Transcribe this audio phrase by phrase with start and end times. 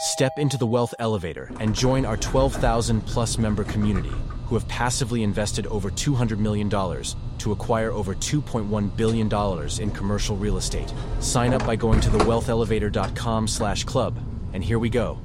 [0.00, 4.14] Step into the Wealth Elevator and join our 12,000 plus member community
[4.46, 10.56] who have passively invested over $200 million to acquire over $2.1 billion in commercial real
[10.56, 10.90] estate.
[11.18, 14.18] Sign up by going to thewealthelevator.com slash club.
[14.54, 15.18] And here we go.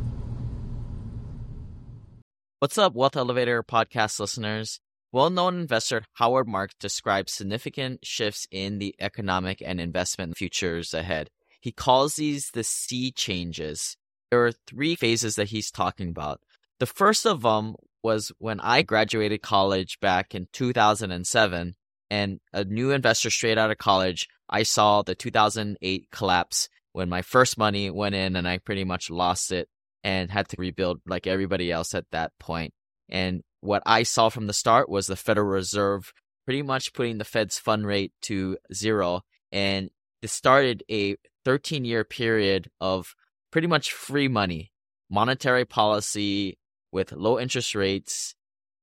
[2.59, 4.81] What's up, Wealth Elevator podcast listeners?
[5.13, 11.29] Well known investor Howard Marks describes significant shifts in the economic and investment futures ahead.
[11.61, 13.95] He calls these the sea changes.
[14.35, 16.41] There are three phases that he's talking about.
[16.79, 21.75] The first of them was when I graduated college back in 2007,
[22.09, 27.21] and a new investor straight out of college, I saw the 2008 collapse when my
[27.21, 29.69] first money went in and I pretty much lost it
[30.03, 32.73] and had to rebuild like everybody else at that point.
[33.07, 36.11] And what I saw from the start was the Federal Reserve
[36.43, 39.21] pretty much putting the Fed's fund rate to zero.
[39.53, 43.15] And it started a 13 year period of
[43.55, 44.69] pretty much free money,
[45.09, 46.57] monetary policy
[46.91, 48.35] with low interest rates.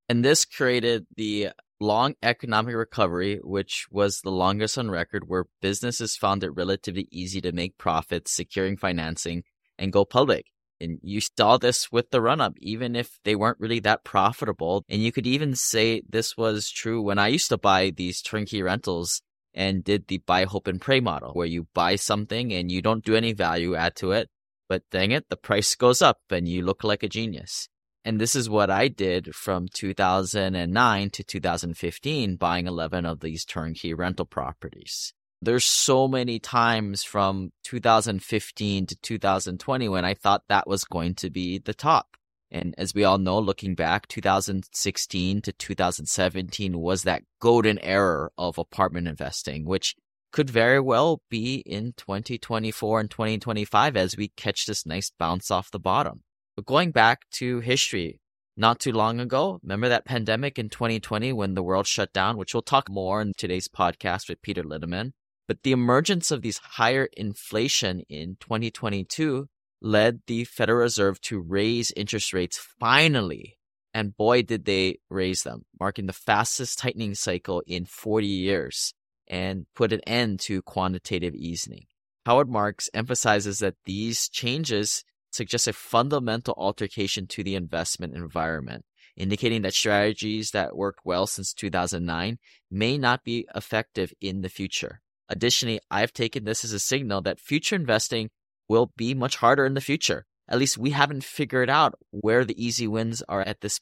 [0.09, 6.17] And this created the long economic recovery, which was the longest on record, where businesses
[6.17, 9.43] found it relatively easy to make profits, securing financing,
[9.79, 10.47] and go public.
[10.81, 14.87] And you saw this with the run up, even if they weren't really that profitable.
[14.89, 18.63] And you could even say this was true when I used to buy these turnkey
[18.63, 19.21] rentals
[19.53, 23.05] and did the buy, hope, and pray model, where you buy something and you don't
[23.05, 24.31] do any value add to it.
[24.73, 27.69] But dang it, the price goes up and you look like a genius.
[28.07, 33.93] And this is what I did from 2009 to 2015, buying 11 of these turnkey
[33.93, 35.13] rental properties
[35.43, 41.31] there's so many times from 2015 to 2020 when I thought that was going to
[41.31, 42.17] be the top.
[42.53, 48.57] And as we all know, looking back, 2016 to 2017 was that golden era of
[48.57, 49.97] apartment investing, which
[50.33, 55.71] could very well be in 2024 and 2025 as we catch this nice bounce off
[55.71, 56.23] the bottom.
[56.57, 58.21] But going back to history,
[58.57, 62.55] not too long ago, remember that pandemic in 2020 when the world shut down, which
[62.55, 65.13] we'll talk more in today's podcast with Peter Linneman.
[65.49, 69.49] But the emergence of these higher inflation in 2022
[69.81, 73.59] led the Federal Reserve to raise interest rates finally.
[73.95, 78.95] And boy, did they raise them, marking the fastest tightening cycle in 40 years
[79.29, 81.87] and put an end to quantitative easing.
[82.27, 88.85] Howard Marks emphasizes that these changes suggest a fundamental altercation to the investment environment,
[89.17, 92.39] indicating that strategies that worked well since 2009
[92.71, 95.01] may not be effective in the future.
[95.29, 98.31] Additionally, I've taken this as a signal that future investing
[98.69, 100.27] will be much harder in the future.
[100.49, 103.81] At least we haven't figured out where the easy wins are at this.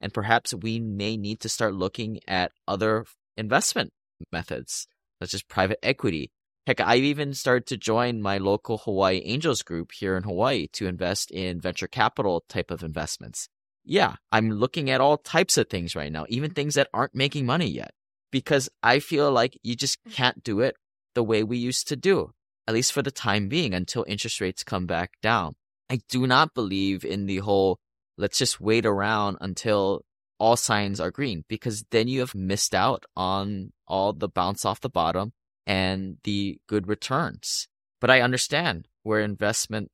[0.00, 3.92] And perhaps we may need to start looking at other investment
[4.32, 4.86] methods,
[5.20, 6.30] such as private equity.
[6.66, 10.86] Heck, I've even started to join my local Hawaii Angels group here in Hawaii to
[10.86, 13.48] invest in venture capital type of investments.
[13.84, 17.46] Yeah, I'm looking at all types of things right now, even things that aren't making
[17.46, 17.92] money yet
[18.30, 20.10] because I feel like you just hmm.
[20.10, 20.76] can't do it
[21.14, 22.30] the way we used to do,
[22.68, 25.54] at least for the time being until interest rates come back down.
[25.90, 27.78] I do not believe in the whole
[28.16, 30.02] let's just wait around until
[30.40, 34.80] all signs are green because then you have missed out on all the bounce off
[34.80, 35.32] the bottom
[35.66, 37.68] and the good returns.
[38.00, 39.90] But I understand where investment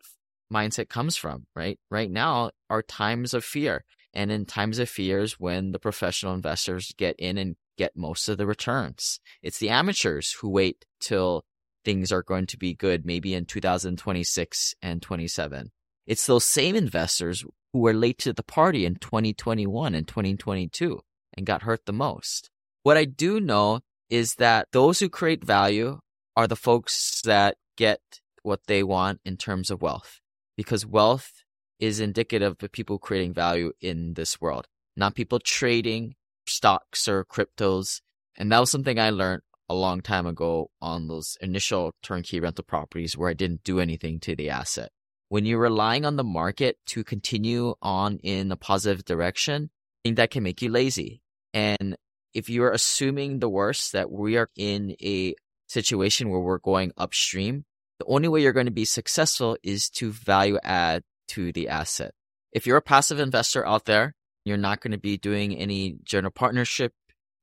[0.52, 1.78] mindset comes from, right?
[1.90, 3.84] Right now are times of fear.
[4.14, 8.38] And in times of fears, when the professional investors get in and get most of
[8.38, 9.20] the returns.
[9.42, 11.44] It's the amateurs who wait till
[11.84, 15.70] things are going to be good, maybe in 2026 and 27.
[16.06, 17.44] It's those same investors
[17.76, 20.98] who were late to the party in 2021 and 2022
[21.36, 22.48] and got hurt the most.
[22.84, 25.98] What I do know is that those who create value
[26.34, 28.00] are the folks that get
[28.42, 30.20] what they want in terms of wealth
[30.56, 31.44] because wealth
[31.78, 34.66] is indicative of people creating value in this world,
[34.96, 36.14] not people trading,
[36.46, 38.00] stocks or cryptos.
[38.38, 42.64] And that was something I learned a long time ago on those initial turnkey rental
[42.64, 44.92] properties where I didn't do anything to the asset.
[45.28, 50.16] When you're relying on the market to continue on in a positive direction, I think
[50.16, 51.20] that can make you lazy.
[51.52, 51.96] And
[52.32, 55.34] if you're assuming the worst, that we are in a
[55.68, 57.64] situation where we're going upstream,
[57.98, 62.12] the only way you're going to be successful is to value add to the asset.
[62.52, 64.14] If you're a passive investor out there
[64.46, 66.92] you're not going to be doing any general partnership,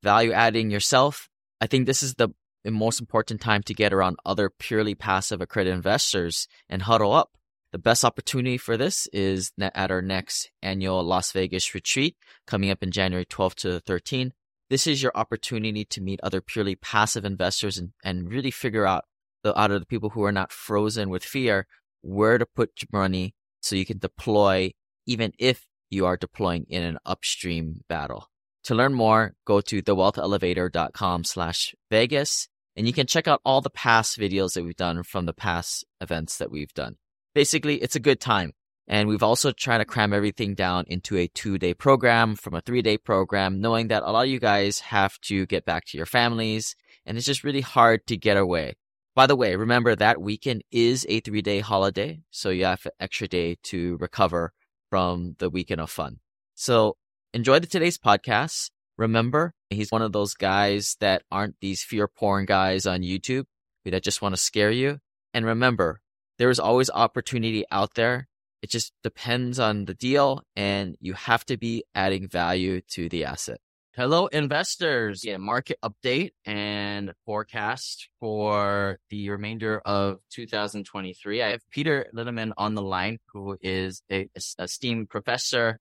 [0.02, 1.28] value adding yourself.
[1.60, 2.30] I think this is the
[2.66, 7.31] most important time to get around other purely passive accredited investors and huddle up.
[7.74, 12.16] The best opportunity for this is at our next annual Las Vegas retreat
[12.46, 14.34] coming up in January 12th to 13th.
[14.70, 19.06] This is your opportunity to meet other purely passive investors and, and really figure out
[19.44, 21.66] the, out of the people who are not frozen with fear
[22.04, 24.72] where to put your money so you can deploy
[25.08, 28.28] even if you are deploying in an upstream battle.
[28.66, 33.72] To learn more, go to thewealthelevator.com slash Vegas, and you can check out all the
[33.72, 36.98] past videos that we've done from the past events that we've done.
[37.33, 38.53] Basically, it's a good time.
[38.88, 42.62] And we've also tried to cram everything down into a two day program from a
[42.62, 45.97] three day program, knowing that a lot of you guys have to get back to
[45.97, 46.75] your families
[47.06, 48.75] and it's just really hard to get away.
[49.15, 52.21] By the way, remember that weekend is a three day holiday.
[52.31, 54.53] So you have an extra day to recover
[54.89, 56.19] from the weekend of fun.
[56.56, 56.97] So
[57.33, 58.71] enjoy the today's podcast.
[58.97, 63.45] Remember, he's one of those guys that aren't these fear porn guys on YouTube
[63.85, 65.00] that just want to scare you.
[65.33, 66.00] And remember,
[66.44, 68.28] there is always opportunity out there
[68.62, 73.25] it just depends on the deal and you have to be adding value to the
[73.25, 73.60] asset.
[73.94, 75.24] Hello, investors.
[75.25, 81.42] Yeah, market update and forecast for the remainder of 2023.
[81.44, 85.80] I have Peter Linneman on the line, who is a, esteemed professor.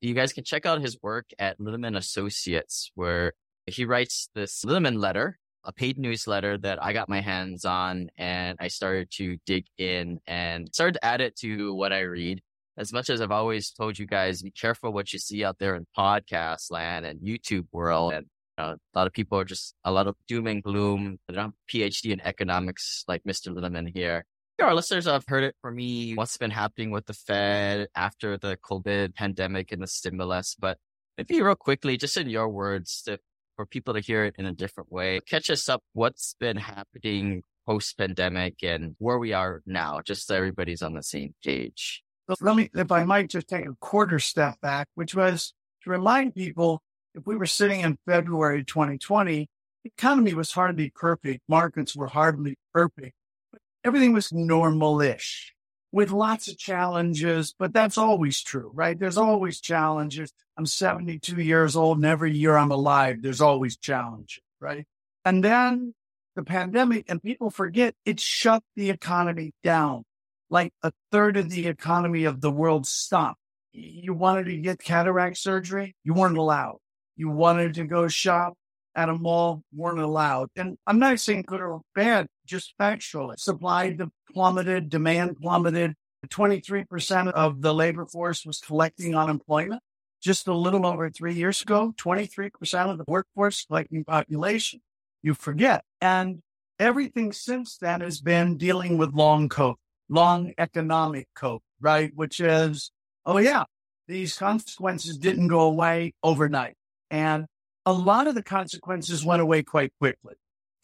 [0.00, 3.34] You guys can check out his work at Linneman Associates, where
[3.66, 8.58] he writes this Linneman letter a paid newsletter that I got my hands on and
[8.60, 12.42] I started to dig in and started to add it to what I read.
[12.76, 15.74] As much as I've always told you guys, be careful what you see out there
[15.74, 18.14] in podcast land and YouTube world.
[18.14, 18.26] And
[18.56, 21.18] uh, a lot of people are just a lot of doom and gloom.
[21.28, 23.54] They don't have PhD in economics like Mr.
[23.54, 24.24] Linneman here.
[24.60, 26.14] Our listeners have heard it from me.
[26.14, 30.78] What's been happening with the Fed after the COVID pandemic and the stimulus, but
[31.18, 33.18] maybe real quickly, just in your words, to
[33.62, 35.20] for people to hear it in a different way.
[35.28, 35.82] Catch us up.
[35.92, 41.02] What's been happening post pandemic and where we are now, just so everybody's on the
[41.02, 42.02] same page.
[42.28, 45.54] So let me, if I might just take a quarter step back, which was
[45.84, 46.82] to remind people
[47.14, 49.48] if we were sitting in February 2020,
[49.84, 51.42] the economy was hardly perfect.
[51.48, 53.14] Markets were hardly perfect.
[53.52, 55.52] But everything was normal-ish
[55.92, 58.98] with lots of challenges, but that's always true, right?
[58.98, 60.32] There's always challenges.
[60.56, 64.86] I'm 72 years old and every year I'm alive, there's always challenges, right?
[65.24, 65.94] And then
[66.34, 70.04] the pandemic and people forget it shut the economy down.
[70.48, 73.38] Like a third of the economy of the world stopped.
[73.72, 76.78] You wanted to get cataract surgery, you weren't allowed.
[77.16, 78.54] You wanted to go shop
[78.94, 80.48] at a mall, weren't allowed.
[80.56, 83.38] And I'm not saying good or bad, just factually.
[83.38, 83.96] Supply
[84.32, 85.94] plummeted, demand plummeted.
[86.28, 89.82] 23% of the labor force was collecting unemployment.
[90.22, 94.80] Just a little over three years ago, 23% of the workforce collecting population.
[95.22, 95.82] You forget.
[96.00, 96.42] And
[96.78, 99.76] everything since then has been dealing with long COVID,
[100.10, 102.12] long economic COVID, right?
[102.14, 102.92] Which is,
[103.24, 103.64] oh yeah,
[104.08, 106.74] these consequences didn't go away overnight.
[107.10, 107.46] And
[107.86, 110.34] a lot of the consequences went away quite quickly,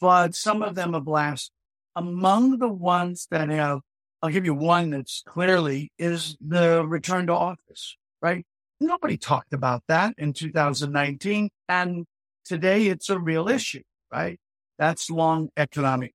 [0.01, 1.53] but some of them have lasted
[1.99, 3.81] among the ones that have,
[4.21, 8.45] I'll give you one that's clearly is the return to office, right?
[8.79, 11.49] Nobody talked about that in 2019.
[11.67, 12.05] And
[12.45, 14.39] today it's a real issue, right?
[14.77, 16.13] That's long economic.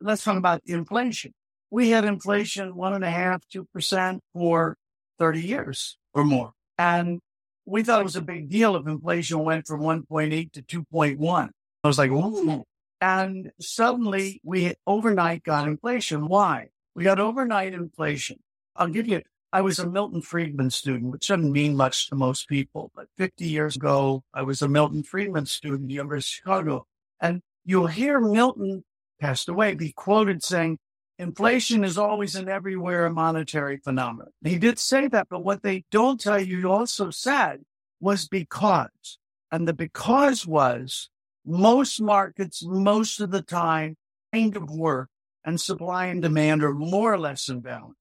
[0.00, 1.32] Let's talk about inflation.
[1.70, 4.76] We had inflation one and a half, two percent for
[5.18, 6.52] 30 years or more.
[6.78, 7.18] And
[7.66, 11.50] we thought it was a big deal if inflation went from 1.8 to 2.1.
[11.82, 12.64] I was like, Ooh,
[13.00, 16.28] and suddenly we overnight got inflation.
[16.28, 16.68] Why?
[16.94, 18.40] We got overnight inflation.
[18.76, 19.22] I'll give you,
[19.52, 23.46] I was a Milton Friedman student, which doesn't mean much to most people, but 50
[23.46, 26.86] years ago, I was a Milton Friedman student the University of Chicago.
[27.20, 28.84] And you'll hear Milton
[29.20, 30.78] passed away be quoted saying,
[31.18, 34.32] inflation is always and everywhere a monetary phenomenon.
[34.42, 37.62] He did say that, but what they don't tell you, also said
[38.00, 39.18] was because.
[39.50, 41.10] And the because was
[41.48, 43.96] most markets, most of the time,
[44.32, 45.08] kind of work
[45.44, 47.96] and supply and demand are more or less in balance.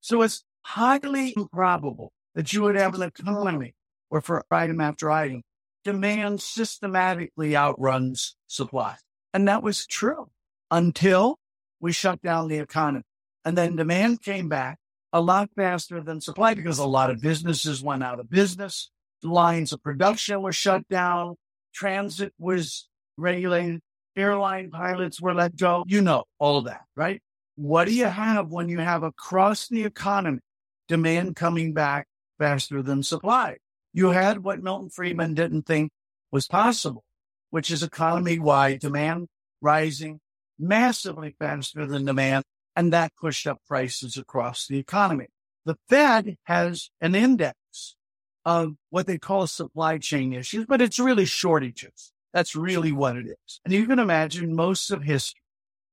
[0.00, 3.74] So it's highly improbable that you would have an economy
[4.08, 5.42] where for item after item,
[5.84, 8.96] demand systematically outruns supply.
[9.32, 10.30] And that was true
[10.70, 11.38] until
[11.80, 13.04] we shut down the economy.
[13.44, 14.78] And then demand came back
[15.12, 18.90] a lot faster than supply because a lot of businesses went out of business.
[19.22, 21.36] Lines of production were shut down
[21.72, 23.80] transit was regulated,
[24.16, 25.84] airline pilots were let go.
[25.86, 27.22] You know, all that, right?
[27.56, 30.40] What do you have when you have across the economy
[30.88, 32.06] demand coming back
[32.38, 33.56] faster than supply?
[33.92, 35.90] You had what Milton Friedman didn't think
[36.30, 37.04] was possible,
[37.50, 39.28] which is economy wide demand
[39.60, 40.20] rising
[40.58, 42.44] massively faster than demand.
[42.76, 45.26] And that pushed up prices across the economy.
[45.66, 47.58] The Fed has an index
[48.44, 52.12] of what they call supply chain issues, but it's really shortages.
[52.32, 53.60] That's really what it is.
[53.64, 55.40] And you can imagine most of history,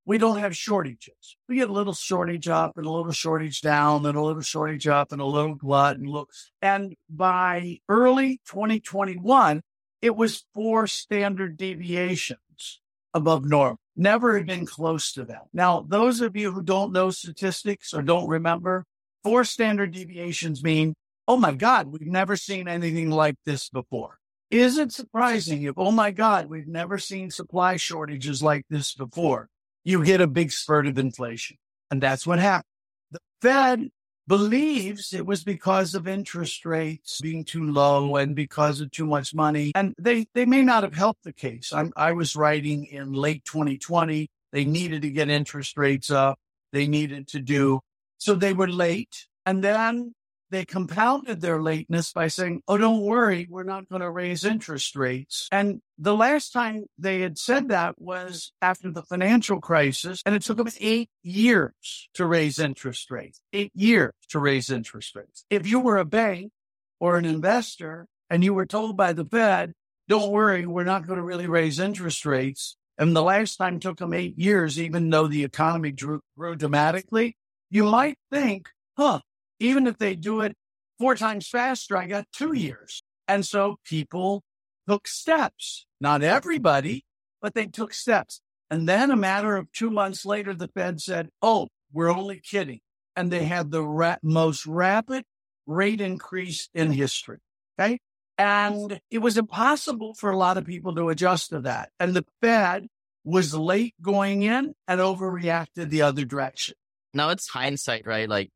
[0.06, 1.36] we don't have shortages.
[1.50, 4.88] We get a little shortage up and a little shortage down and a little shortage
[4.88, 6.30] up and a little glut and look.
[6.62, 9.62] And by early 2021,
[10.02, 12.80] it was four standard deviations
[13.14, 13.80] above normal.
[13.98, 15.48] Never had been close to that.
[15.52, 18.86] Now, those of you who don't know statistics or don't remember,
[19.24, 20.94] four standard deviations mean,
[21.28, 24.20] oh my God, we've never seen anything like this before.
[24.50, 29.50] Is it surprising if, oh my God, we've never seen supply shortages like this before?
[29.88, 31.56] you get a big spurt of inflation.
[31.90, 32.66] And that's what happened.
[33.12, 33.88] The Fed
[34.28, 39.34] believes it was because of interest rates being too low and because of too much
[39.34, 39.72] money.
[39.76, 41.72] And they, they may not have helped the case.
[41.72, 44.28] I'm, I was writing in late 2020.
[44.52, 46.38] They needed to get interest rates up.
[46.74, 47.80] They needed to do.
[48.18, 49.28] So they were late.
[49.46, 50.14] And then
[50.50, 54.96] they compounded their lateness by saying, Oh, don't worry, we're not going to raise interest
[54.96, 55.48] rates.
[55.52, 60.42] And the last time they had said that was after the financial crisis, and it
[60.42, 65.46] took them eight years to raise interest rates, eight years to raise interest rates.
[65.50, 66.52] If you were a bank
[67.00, 69.74] or an investor and you were told by the Fed,
[70.08, 72.78] don't worry, we're not going to really raise interest rates.
[72.98, 77.38] And the last time took them eight years, even though the economy grew, grew dramatically,
[77.70, 79.20] you might think, huh,
[79.60, 80.56] even if they do it
[81.00, 82.56] four times faster, I got two mm-hmm.
[82.56, 83.04] years.
[83.28, 84.44] And so people
[84.88, 85.86] took steps.
[86.00, 87.06] Not everybody,
[87.42, 88.42] but they took steps.
[88.70, 92.80] And then a matter of two months later, the Fed said, Oh, we're only kidding.
[93.16, 95.24] And they had the ra- most rapid
[95.66, 97.40] rate increase in history.
[97.80, 98.00] Okay.
[98.38, 101.90] And it was impossible for a lot of people to adjust to that.
[102.00, 102.88] And the Fed
[103.24, 106.76] was late going in and overreacted the other direction.
[107.14, 108.30] Now it's hindsight, right?
[108.30, 108.52] Like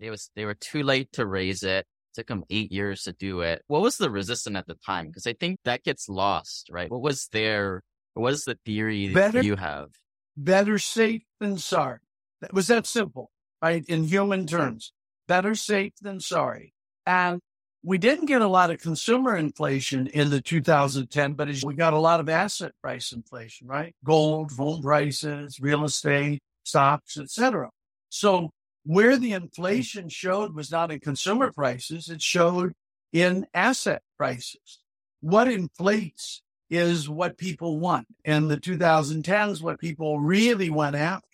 [0.00, 1.68] it was they were too late to raise it.
[1.68, 1.86] it.
[2.14, 3.62] Took them eight years to do it.
[3.68, 5.06] What was the resistance at the time?
[5.06, 6.90] Because I think that gets lost, right?
[6.90, 7.82] What was their
[8.14, 9.90] what is the theory better, you have?
[10.36, 12.00] Better safe than sorry.
[12.40, 13.30] That was that simple,
[13.62, 13.84] right?
[13.86, 14.92] In human terms,
[15.28, 16.72] better safe than sorry.
[17.06, 17.40] And
[17.84, 21.98] we didn't get a lot of consumer inflation in the 2010, but we got a
[21.98, 23.94] lot of asset price inflation, right?
[24.04, 27.70] Gold, home prices, real estate, stocks, etc.
[28.08, 28.50] So
[28.88, 32.72] where the inflation showed was not in consumer prices, it showed
[33.12, 34.80] in asset prices.
[35.20, 36.40] What inflates
[36.70, 38.06] is what people want.
[38.24, 41.28] In the 2010s, what people really went after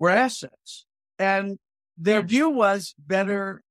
[0.00, 0.84] were assets.
[1.16, 1.58] And
[1.96, 3.62] their view was better,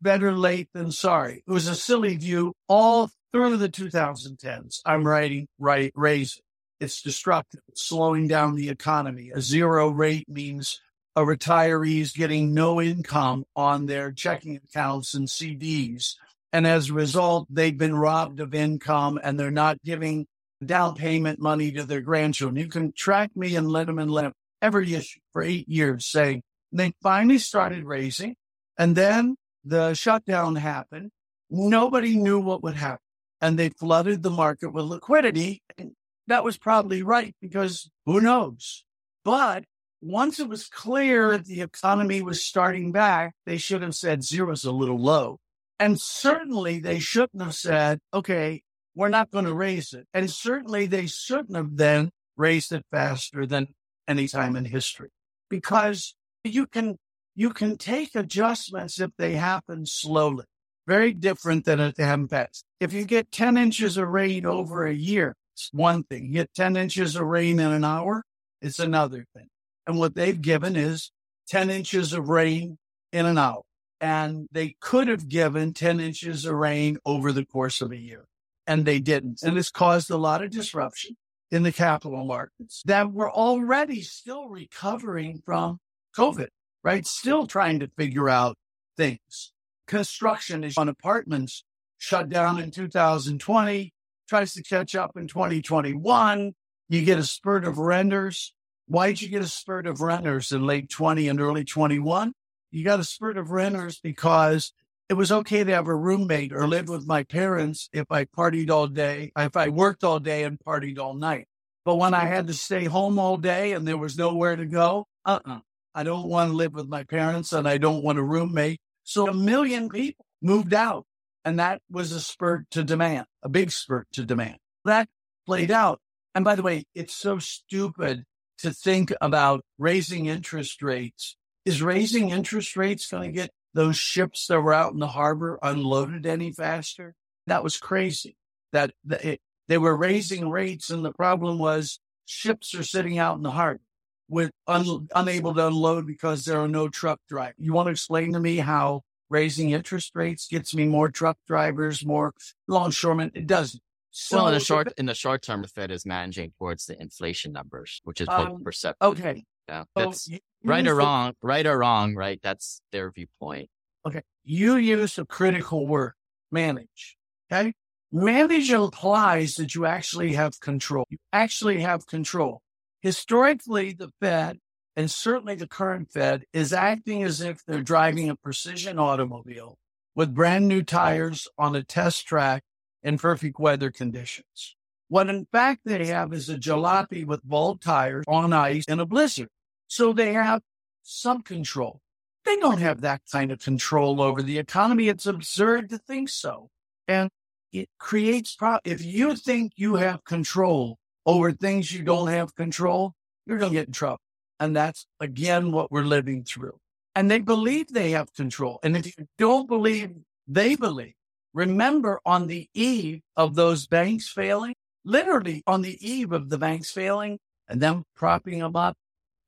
[0.00, 1.42] better late than sorry.
[1.44, 4.82] It was a silly view all through the 2010s.
[4.86, 6.40] I'm writing, right, raise.
[6.78, 9.32] It's destructive, it's slowing down the economy.
[9.34, 10.80] A zero rate means
[11.14, 16.14] a retirees getting no income on their checking accounts and CDs.
[16.52, 20.26] And as a result, they've been robbed of income and they're not giving
[20.64, 22.62] down payment money to their grandchildren.
[22.62, 26.06] You can track me and let them and let them every issue for eight years
[26.06, 28.36] saying they finally started raising
[28.78, 31.10] and then the shutdown happened.
[31.50, 33.00] Nobody knew what would happen
[33.40, 35.62] and they flooded the market with liquidity.
[35.76, 35.92] And
[36.28, 38.84] that was probably right because who knows?
[39.24, 39.64] But
[40.02, 44.64] once it was clear that the economy was starting back, they should have said zero's
[44.64, 45.38] a little low.
[45.78, 48.62] And certainly they shouldn't have said, okay,
[48.96, 50.06] we're not going to raise it.
[50.12, 53.68] And certainly they shouldn't have then raised it faster than
[54.08, 55.10] any time in history
[55.48, 56.98] because you can,
[57.36, 60.44] you can take adjustments if they happen slowly.
[60.88, 62.64] Very different than if they happen fast.
[62.80, 66.26] If you get 10 inches of rain over a year, it's one thing.
[66.26, 68.24] You get 10 inches of rain in an hour,
[68.60, 69.46] it's another thing.
[69.86, 71.10] And what they've given is
[71.48, 72.78] 10 inches of rain
[73.12, 73.62] in an hour.
[74.00, 78.24] And they could have given 10 inches of rain over the course of a year.
[78.66, 79.42] And they didn't.
[79.42, 81.16] And this caused a lot of disruption
[81.50, 85.78] in the capital markets that were already still recovering from
[86.16, 86.48] COVID,
[86.82, 87.06] right?
[87.06, 88.56] Still trying to figure out
[88.96, 89.52] things.
[89.86, 91.64] Construction on apartments
[91.98, 93.92] shut down in 2020,
[94.28, 96.52] tries to catch up in 2021.
[96.88, 98.54] You get a spurt of renters
[98.92, 102.34] why did you get a spurt of renters in late 20 and early 21?
[102.70, 104.74] You got a spurt of renters because
[105.08, 108.68] it was okay to have a roommate or live with my parents if I partied
[108.68, 111.48] all day, if I worked all day and partied all night.
[111.86, 115.06] But when I had to stay home all day and there was nowhere to go,
[115.24, 115.54] uh uh-uh.
[115.54, 115.60] uh
[115.94, 118.80] I don't want to live with my parents and I don't want a roommate.
[119.04, 121.06] So a million people moved out.
[121.46, 124.58] And that was a spurt to demand, a big spurt to demand.
[124.84, 125.08] That
[125.46, 126.00] played out.
[126.34, 128.26] And by the way, it's so stupid
[128.62, 131.36] to think about raising interest rates.
[131.64, 135.58] Is raising interest rates going to get those ships that were out in the harbor
[135.62, 137.14] unloaded any faster?
[137.46, 138.36] That was crazy.
[138.72, 143.42] That, it, they were raising rates, and the problem was ships are sitting out in
[143.42, 143.80] the harbor.
[144.28, 147.54] with un- unable to unload because there are no truck drivers.
[147.58, 152.04] You want to explain to me how raising interest rates gets me more truck drivers,
[152.04, 152.32] more
[152.66, 153.32] longshoremen?
[153.34, 153.82] It doesn't.
[154.14, 157.00] So well, in the short in the short term, the Fed is managing towards the
[157.00, 159.08] inflation numbers, which is um, perceptive.
[159.08, 162.38] Okay, yeah, that's so right or wrong, right or wrong, right?
[162.42, 163.70] That's their viewpoint.
[164.06, 166.12] Okay, you use a critical word,
[166.50, 167.16] manage.
[167.50, 167.72] Okay,
[168.12, 171.06] manage implies that you actually have control.
[171.08, 172.60] You actually have control.
[173.00, 174.58] Historically, the Fed
[174.94, 179.78] and certainly the current Fed is acting as if they're driving a precision automobile
[180.14, 182.62] with brand new tires on a test track
[183.02, 184.76] in perfect weather conditions.
[185.08, 189.06] What in fact they have is a jalopy with bald tires on ice in a
[189.06, 189.48] blizzard.
[189.88, 190.62] So they have
[191.02, 192.00] some control.
[192.44, 195.08] They don't have that kind of control over the economy.
[195.08, 196.70] It's absurd to think so.
[197.06, 197.30] And
[197.72, 203.12] it creates, pro- if you think you have control over things you don't have control,
[203.46, 204.20] you're going to get in trouble.
[204.58, 206.78] And that's again what we're living through.
[207.14, 208.78] And they believe they have control.
[208.82, 210.12] And if you don't believe
[210.48, 211.14] they believe,
[211.54, 216.90] remember on the eve of those banks failing, literally on the eve of the banks
[216.90, 218.96] failing and them propping them up,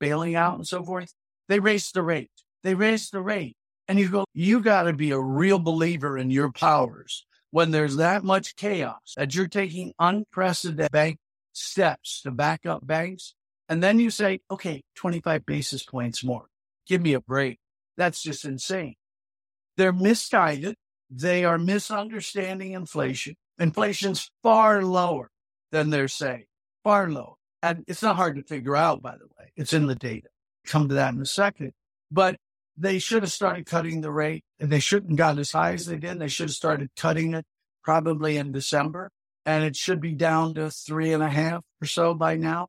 [0.00, 1.12] bailing out and so forth,
[1.48, 2.30] they raised the rate.
[2.62, 3.56] They raised the rate.
[3.86, 7.96] And you go, you got to be a real believer in your powers when there's
[7.96, 11.18] that much chaos that you're taking unprecedented bank
[11.52, 13.34] steps to back up banks
[13.68, 16.46] and then you say, okay, 25 basis points more.
[16.86, 17.58] Give me a break.
[17.96, 18.94] That's just insane.
[19.76, 20.76] They're misguided.
[21.16, 23.36] They are misunderstanding inflation.
[23.58, 25.30] Inflation's far lower
[25.70, 26.46] than they're saying,
[26.82, 27.34] far lower.
[27.62, 29.52] And it's not hard to figure out, by the way.
[29.56, 30.28] It's in the data.
[30.66, 31.72] Come to that in a second.
[32.10, 32.36] But
[32.76, 35.86] they should have started cutting the rate and they shouldn't have got as high as
[35.86, 36.18] they did.
[36.18, 37.46] They should have started cutting it
[37.84, 39.10] probably in December
[39.46, 42.68] and it should be down to three and a half or so by now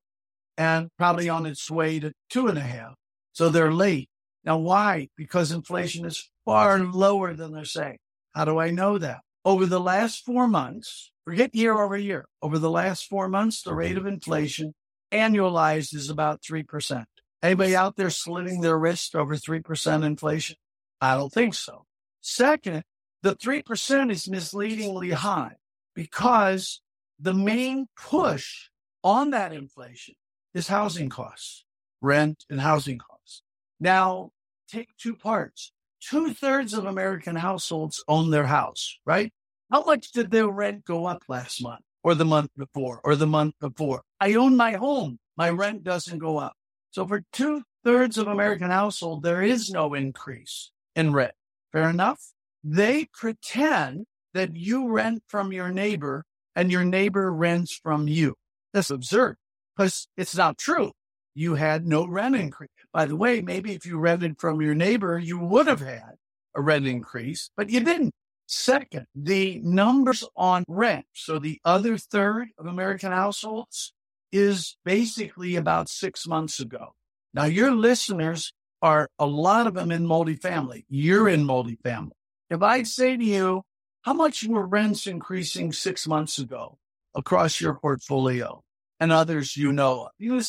[0.57, 2.93] and probably on its way to two and a half.
[3.33, 4.09] So they're late.
[4.43, 5.09] Now, why?
[5.17, 7.97] Because inflation is far lower than they're saying.
[8.35, 9.21] How do I know that?
[9.45, 13.73] Over the last four months, forget year over year, over the last four months, the
[13.73, 13.99] rate mm-hmm.
[13.99, 14.73] of inflation
[15.11, 17.05] annualized is about 3%.
[17.41, 20.57] Anybody out there slitting their wrist over 3% inflation?
[20.99, 21.85] I don't think so.
[22.21, 22.83] Second,
[23.21, 25.53] the 3% is misleadingly high
[25.93, 26.81] because
[27.19, 28.69] the main push
[29.03, 30.15] on that inflation
[30.53, 31.63] is housing costs,
[32.01, 33.43] rent and housing costs.
[33.79, 34.31] Now,
[34.67, 35.71] take two parts.
[36.09, 39.33] Two thirds of American households own their house, right?
[39.71, 43.25] How much did their rent go up last month or the month before or the
[43.25, 44.03] month before?
[44.19, 45.17] I own my home.
[45.35, 46.53] My rent doesn't go up.
[46.91, 51.33] So for two thirds of American household, there is no increase in rent.
[51.71, 52.21] Fair enough.
[52.63, 56.23] They pretend that you rent from your neighbor
[56.55, 58.35] and your neighbor rents from you.
[58.73, 59.37] That's absurd
[59.75, 60.91] because it's not true.
[61.33, 62.69] You had no rent increase.
[62.95, 66.13] By the way, maybe if you rented from your neighbor, you would have had
[66.55, 68.13] a rent increase, but you didn't.
[68.47, 71.05] Second, the numbers on rent.
[71.13, 73.91] So the other third of American households
[74.31, 76.93] is basically about six months ago.
[77.33, 80.85] Now your listeners are a lot of them in multifamily.
[80.87, 82.11] You're in multifamily.
[82.49, 83.63] If I say to you,
[84.03, 86.77] how much were rents increasing six months ago
[87.13, 88.63] across your portfolio?
[88.99, 90.09] and others you know.
[90.17, 90.41] You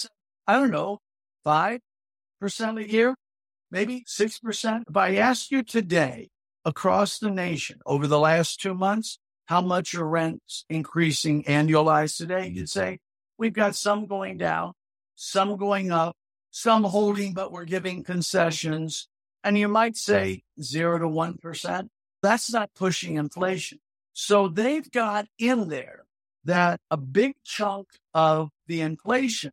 [0.47, 1.01] I don't know,
[2.43, 3.15] 5% a year,
[3.71, 4.83] maybe 6%.
[4.89, 6.29] If I ask you today
[6.65, 12.49] across the nation over the last two months, how much your rent's increasing annualized today,
[12.49, 12.81] you'd mm-hmm.
[12.81, 12.99] say,
[13.39, 14.73] we've got some going down,
[15.15, 16.17] some going up,
[16.51, 19.09] some holding, but we're giving concessions.
[19.45, 21.89] And you might say zero to 1%.
[22.23, 23.79] That's not pushing inflation.
[24.13, 26.07] So they've got in there
[26.45, 29.53] that a big chunk of the inflation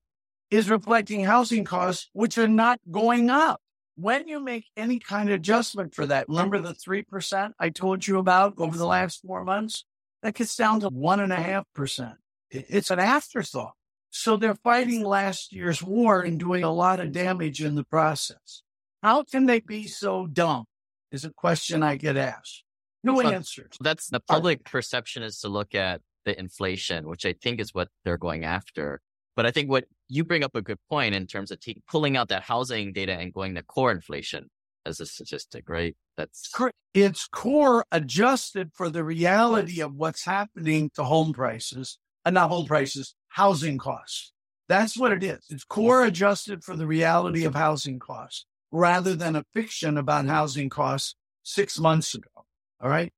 [0.54, 3.60] is reflecting housing costs, which are not going up.
[3.96, 8.20] When you make any kind of adjustment for that, remember the 3% I told you
[8.20, 9.84] about over the last four months?
[10.22, 12.14] That gets down to one and a half percent.
[12.52, 13.74] It's an afterthought.
[14.12, 18.62] So they're fighting last year's war and doing a lot of damage in the process.
[19.02, 20.66] How can they be so dumb?
[21.12, 22.64] Is a question I get asked.
[23.04, 23.76] No answers.
[23.82, 27.90] That's the public perception is to look at the inflation, which I think is what
[28.06, 29.02] they're going after.
[29.36, 32.18] But I think what you bring up a good point in terms of t- pulling
[32.18, 34.50] out that housing data and going to core inflation
[34.86, 35.96] as a statistic, right?
[36.18, 36.52] That's
[36.94, 42.50] it's core adjusted for the reality of what's happening to home prices, and uh, not
[42.50, 44.32] home prices, housing costs.
[44.70, 45.40] That's what it is.
[45.50, 50.70] It's core adjusted for the reality of housing costs rather than a fiction about housing
[50.70, 52.30] costs six months ago.
[52.82, 53.12] All right.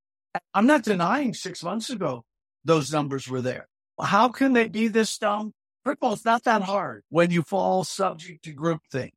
[0.54, 2.24] I'm not denying six months ago
[2.66, 3.68] those numbers were there.
[4.02, 5.54] How can they be this dumb?
[5.86, 9.14] It's not that hard when you fall subject to groupthink.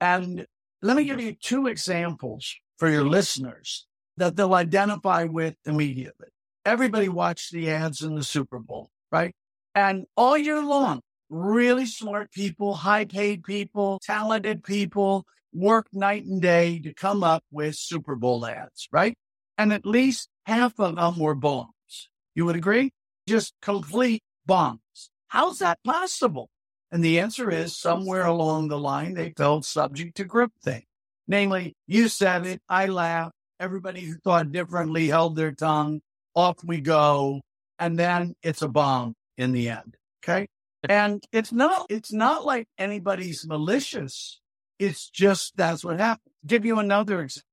[0.00, 0.46] And
[0.82, 6.28] let me give you two examples for your listeners that they'll identify with immediately.
[6.64, 9.34] Everybody watched the ads in the Super Bowl, right?
[9.74, 11.00] And all year long,
[11.30, 17.44] really smart people, high paid people, talented people work night and day to come up
[17.50, 19.16] with Super Bowl ads, right?
[19.56, 22.08] And at least half of them were bombs.
[22.34, 22.92] You would agree?
[23.26, 25.10] Just complete bombs.
[25.28, 26.50] How's that possible?
[26.90, 30.84] And the answer is somewhere along the line, they felt subject to groupthink.
[31.26, 36.00] Namely, you said it, I laughed, everybody who thought differently held their tongue,
[36.34, 37.42] off we go,
[37.78, 39.96] and then it's a bomb in the end.
[40.24, 40.48] Okay.
[40.88, 44.40] And it's not, it's not like anybody's malicious.
[44.78, 46.32] It's just that's what happened.
[46.46, 47.48] Give you another example.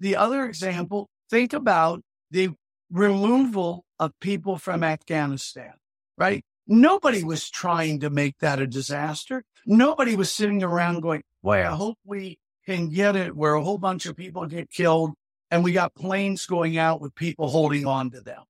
[0.00, 2.50] The other example, think about the
[2.90, 5.74] removal of people from Afghanistan,
[6.18, 6.42] right?
[6.66, 9.44] Nobody was trying to make that a disaster.
[9.66, 13.78] Nobody was sitting around going, boy, I hope we can get it where a whole
[13.78, 15.12] bunch of people get killed
[15.50, 18.42] and we got planes going out with people holding on to them,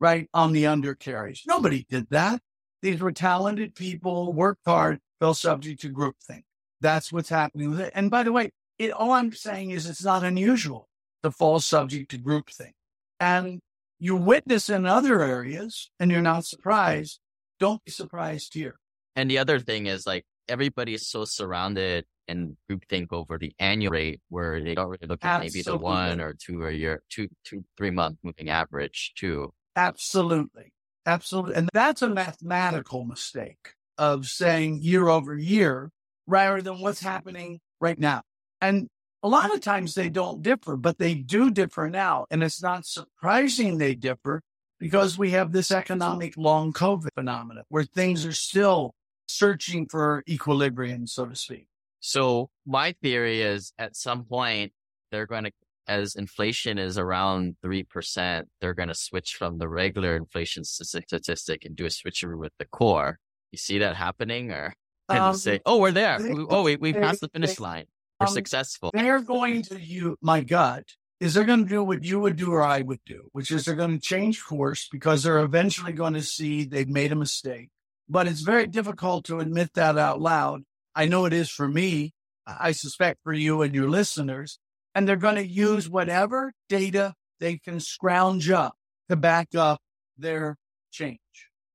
[0.00, 0.28] right?
[0.34, 1.44] On the undercarriage.
[1.46, 2.40] Nobody did that.
[2.82, 6.42] These were talented people, worked hard, fell subject to groupthink.
[6.80, 7.92] That's what's happening with it.
[7.94, 10.88] And by the way, it, all I'm saying is it's not unusual
[11.22, 12.72] to fall subject to groupthink.
[13.20, 13.60] And
[13.98, 17.19] you witness in other areas and you're not surprised.
[17.60, 18.76] Don't be surprised here.
[19.14, 23.92] And the other thing is like everybody is so surrounded and groupthink over the annual
[23.92, 25.58] rate where they don't really look at Absolutely.
[25.58, 29.52] maybe the one or two or year, two, two, three month moving average too.
[29.76, 30.72] Absolutely.
[31.06, 31.54] Absolutely.
[31.54, 35.90] And that's a mathematical mistake of saying year over year
[36.26, 38.22] rather than what's happening right now.
[38.60, 38.88] And
[39.22, 42.26] a lot of times they don't differ, but they do differ now.
[42.30, 44.40] And it's not surprising they differ
[44.80, 48.94] because we have this economic long COVID phenomenon where things are still
[49.28, 51.66] searching for equilibrium, so to speak.
[52.00, 54.72] So my theory is at some point
[55.12, 55.52] they're going to,
[55.86, 61.76] as inflation is around 3%, they're going to switch from the regular inflation statistic and
[61.76, 63.18] do a switcheroo with the core.
[63.52, 64.72] You see that happening or
[65.10, 66.18] and um, say, oh, we're there.
[66.20, 67.84] They, oh, we, we passed the finish they, line.
[68.20, 68.92] We're um, successful.
[68.94, 70.84] They're going to you, my gut
[71.20, 73.64] is they're going to do what you would do or I would do, which is
[73.64, 77.68] they're going to change course because they're eventually going to see they've made a mistake.
[78.08, 80.62] But it's very difficult to admit that out loud.
[80.94, 82.12] I know it is for me.
[82.46, 84.58] I suspect for you and your listeners.
[84.94, 88.74] And they're going to use whatever data they can scrounge up
[89.08, 89.80] to back up
[90.18, 90.56] their
[90.90, 91.18] change,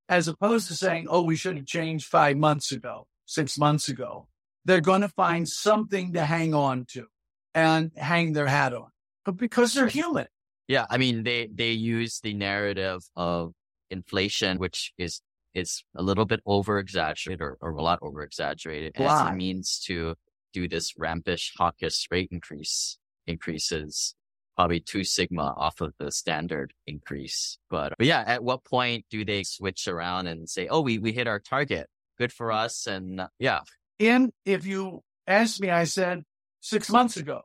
[0.10, 4.27] as opposed to saying, oh, we should have changed five months ago, six months ago.
[4.65, 7.08] They're going to find something to hang on to
[7.53, 8.89] and hang their hat on,
[9.25, 10.27] but because they're human.
[10.67, 10.85] Yeah.
[10.89, 13.53] I mean, they, they use the narrative of
[13.89, 15.21] inflation, which is
[15.53, 19.79] is a little bit over exaggerated or, or, a lot over exaggerated as a means
[19.79, 20.13] to
[20.51, 24.15] do this rampish hawkish rate increase increases
[24.55, 27.57] probably two sigma off of the standard increase.
[27.69, 31.11] But, but yeah, at what point do they switch around and say, oh, we, we
[31.11, 31.88] hit our target.
[32.17, 32.88] Good for us.
[32.88, 33.59] And uh, yeah.
[33.99, 36.23] And if you asked me, I said
[36.61, 37.41] six months ago,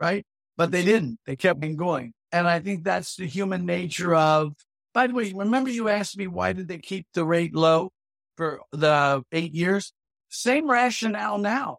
[0.00, 0.24] right?
[0.60, 0.90] But they mm-hmm.
[0.90, 1.18] didn't.
[1.24, 2.12] They kept going.
[2.32, 4.52] And I think that's the human nature of
[4.92, 7.92] by the way, remember you asked me why did they keep the rate low
[8.36, 9.94] for the eight years?
[10.28, 11.78] Same rationale now.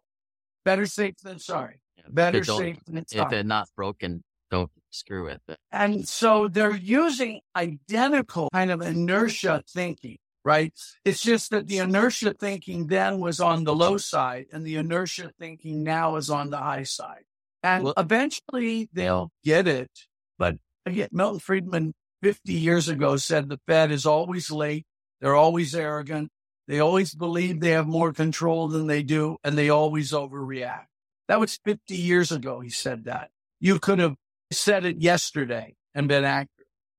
[0.64, 1.80] Better safe than sorry.
[2.08, 3.24] Better safe than sorry.
[3.24, 5.58] If they're not broken, don't screw with it.
[5.70, 10.74] And so they're using identical kind of inertia thinking, right?
[11.04, 15.30] It's just that the inertia thinking then was on the low side and the inertia
[15.38, 17.24] thinking now is on the high side.
[17.62, 19.90] And well, eventually they'll get it.
[20.38, 24.84] But again, Milton Friedman 50 years ago said the Fed is always late.
[25.20, 26.30] They're always arrogant.
[26.68, 30.86] They always believe they have more control than they do, and they always overreact.
[31.28, 32.60] That was 50 years ago.
[32.60, 33.30] He said that.
[33.60, 34.16] You could have
[34.52, 36.48] said it yesterday and been accurate.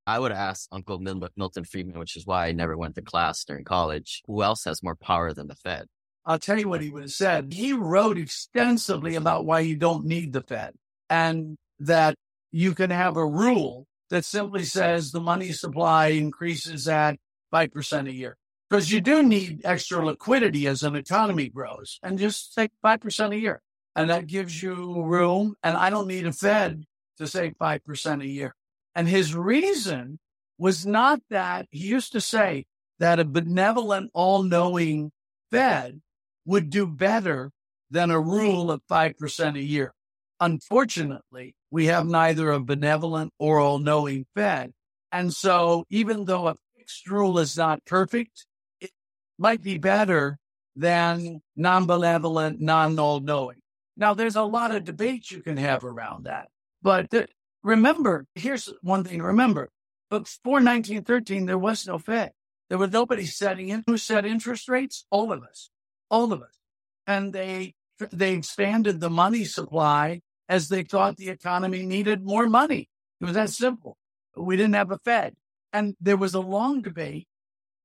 [0.06, 3.64] I would ask Uncle Milton Friedman, which is why I never went to class during
[3.64, 5.88] college, who else has more power than the Fed?
[6.26, 7.54] I'll tell you what he would have said.
[7.54, 10.74] He wrote extensively about why you don't need the Fed
[11.10, 12.16] and that
[12.52, 17.18] you can have a rule that simply says the money supply increases at
[17.54, 18.38] 5% a year.
[18.70, 23.40] Because you do need extra liquidity as an economy grows and just take 5% a
[23.40, 23.62] year.
[23.96, 25.56] And that gives you room.
[25.62, 26.86] And I don't need a Fed
[27.18, 28.56] to say 5% a year.
[28.96, 30.20] And his reason
[30.58, 32.66] was not that he used to say
[33.00, 35.12] that a benevolent, all knowing
[35.52, 36.02] Fed
[36.46, 37.52] would do better
[37.90, 39.94] than a rule of 5% a year.
[40.40, 44.74] Unfortunately, we have neither a benevolent or all knowing Fed.
[45.12, 48.46] And so even though a fixed rule is not perfect,
[48.82, 48.92] it
[49.38, 50.38] might be better
[50.76, 53.60] than non-benevolent, non-all-knowing.
[53.96, 56.50] Now, there's a lot of debate you can have around that.
[56.82, 57.30] But th-
[57.64, 59.70] remember, here's one thing to remember.
[60.10, 62.32] Before 1913, there was no Fed.
[62.70, 63.84] There was nobody setting in.
[63.86, 65.06] Who set interest rates?
[65.12, 65.70] All of us.
[66.10, 66.60] All of us.
[67.08, 67.74] And they
[68.12, 72.90] they expanded the money supply as they thought the economy needed more money.
[73.22, 73.98] It was that simple.
[74.36, 75.34] We didn't have a Fed.
[75.72, 77.28] And there was a long debate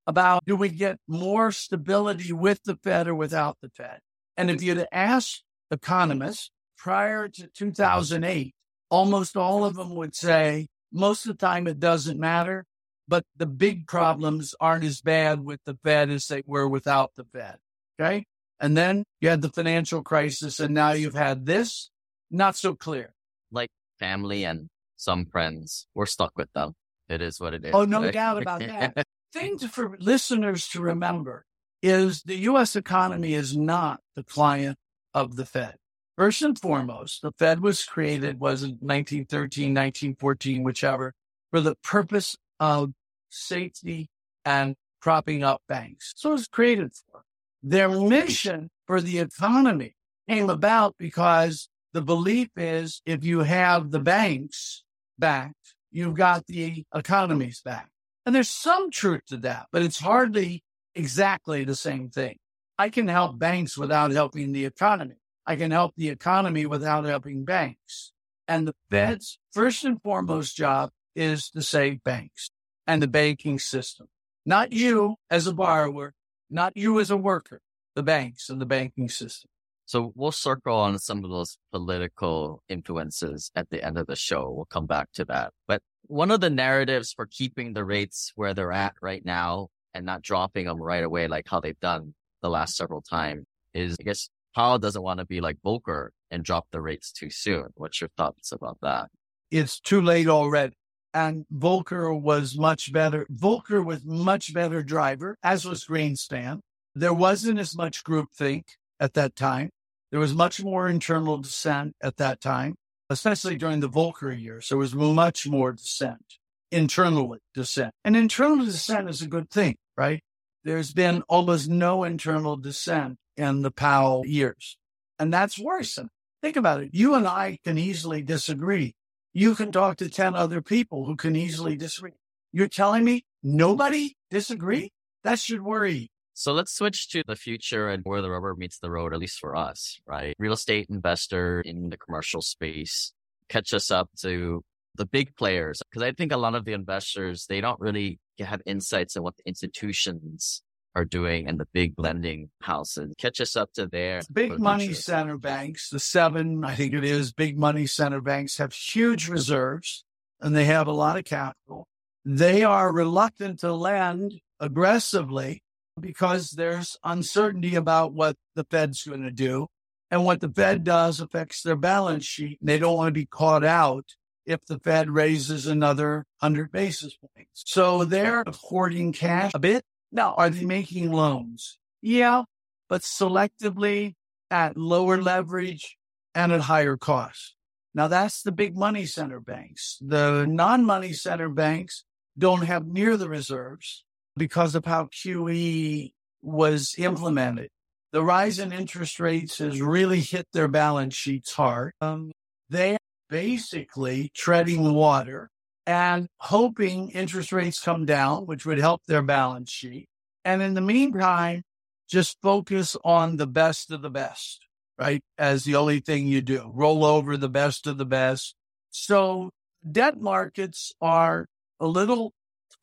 [0.07, 4.01] about do we get more stability with the Fed or without the Fed?
[4.37, 8.55] And if you'd asked economists prior to 2008,
[8.91, 12.65] almost all of them would say most of the time it doesn't matter,
[13.07, 17.25] but the big problems aren't as bad with the Fed as they were without the
[17.25, 17.57] Fed.
[18.01, 18.25] Okay.
[18.61, 21.91] And then you had the financial crisis, and now you've had this.
[22.31, 23.15] Not so clear.
[23.51, 26.75] Like family and some friends, we're stuck with them.
[27.09, 27.73] It is what it is.
[27.73, 29.07] Oh, no doubt about that.
[29.33, 31.45] Things for listeners to remember
[31.83, 32.77] is the U.S.
[32.77, 34.77] economy is not the client
[35.15, 35.77] of the Fed.
[36.17, 41.15] First and foremost, the Fed was created, was in 1913, 1914, whichever,
[41.51, 42.93] for the purpose of
[43.31, 44.09] safety
[44.45, 46.13] and propping up banks.
[46.17, 47.23] So it was created for.
[47.63, 49.95] Their mission for the economy
[50.29, 54.85] came about because the belief is if you have the banks
[55.19, 57.89] backed, you've got the economies back.
[58.25, 60.63] And there's some truth to that, but it's hardly
[60.95, 62.37] exactly the same thing.
[62.79, 65.17] I can help banks without helping the economy.
[65.47, 68.13] I can help the economy without helping banks.
[68.47, 72.51] And the Fed's first and foremost job is to save banks
[72.87, 74.09] and the banking system.
[74.47, 76.15] Not you as a borrower,
[76.51, 77.61] not you as a worker,
[77.95, 79.51] the banks and the banking system.
[79.87, 84.51] So we'll circle on some of those political influences at the end of the show.
[84.51, 85.53] We'll come back to that.
[85.67, 90.05] But one of the narratives for keeping the rates where they're at right now and
[90.05, 94.03] not dropping them right away, like how they've done the last several times is, I
[94.03, 97.69] guess, Powell doesn't want to be like Volcker and drop the rates too soon.
[97.75, 99.09] What's your thoughts about that?
[99.51, 100.75] It's too late already.
[101.15, 103.27] And Volcker was much better.
[103.33, 106.61] Volcker was much better driver, as was Greenspan.
[106.95, 108.65] There wasn't as much groupthink
[109.01, 109.71] at that time.
[110.11, 112.77] There was much more internal dissent at that time,
[113.11, 114.69] especially during the Volcker years.
[114.69, 116.39] There was much more dissent,
[116.71, 117.93] internal dissent.
[118.05, 120.23] And internal dissent is a good thing, right?
[120.65, 124.77] There's been almost no internal dissent in the Powell years.
[125.19, 126.11] And that's worrisome.
[126.43, 126.91] Think about it.
[126.93, 128.95] You and I can easily disagree.
[129.39, 132.11] You can talk to 10 other people who can easily disagree.
[132.51, 134.91] You're telling me nobody disagree?
[135.23, 136.11] That should worry.
[136.35, 139.39] So let's switch to the future and where the rubber meets the road, at least
[139.39, 140.35] for us, right?
[140.41, 143.13] Real estate investor in the commercial space,
[143.49, 144.65] catch us up to
[144.97, 145.81] the big players.
[145.95, 149.37] Cause I think a lot of the investors, they don't really have insights on what
[149.37, 150.63] the institutions
[150.99, 153.15] are doing and the big lending houses.
[153.19, 154.21] Catch us up to there.
[154.33, 158.73] Big money center banks, the seven, I think it is, big money center banks have
[158.73, 160.05] huge reserves
[160.41, 161.87] and they have a lot of capital.
[162.25, 165.63] They are reluctant to lend aggressively
[166.01, 169.69] because there's uncertainty about what the Fed's going to do.
[170.11, 172.59] And what the Fed does affects their balance sheet.
[172.61, 174.07] And they don't want to be caught out
[174.47, 177.63] if the Fed raises another 100 basis points.
[177.67, 181.79] So they're hoarding cash a bit now, are they making loans?
[182.01, 182.45] Yeah,
[182.89, 184.15] but selectively
[184.51, 185.97] at lower leverage
[186.35, 187.55] and at higher cost.
[187.95, 189.99] Now that's the big money center banks.
[190.01, 192.05] The non-money center banks
[192.39, 194.05] don't have near the reserves
[194.37, 197.69] because of how QE was implemented.
[198.13, 201.93] The rise in interest rates has really hit their balance sheets hard.
[202.01, 202.33] Um,
[202.71, 205.51] they are basically treading water
[205.89, 210.07] and hoping interest rates come down, which would help their balance sheet.
[210.45, 211.63] And in the meantime,
[212.11, 214.61] just focus on the best of the best,
[214.99, 215.23] right?
[215.39, 218.55] As the only thing you do, roll over the best of the best.
[218.91, 219.49] So
[219.91, 221.47] debt markets are
[221.81, 222.35] a little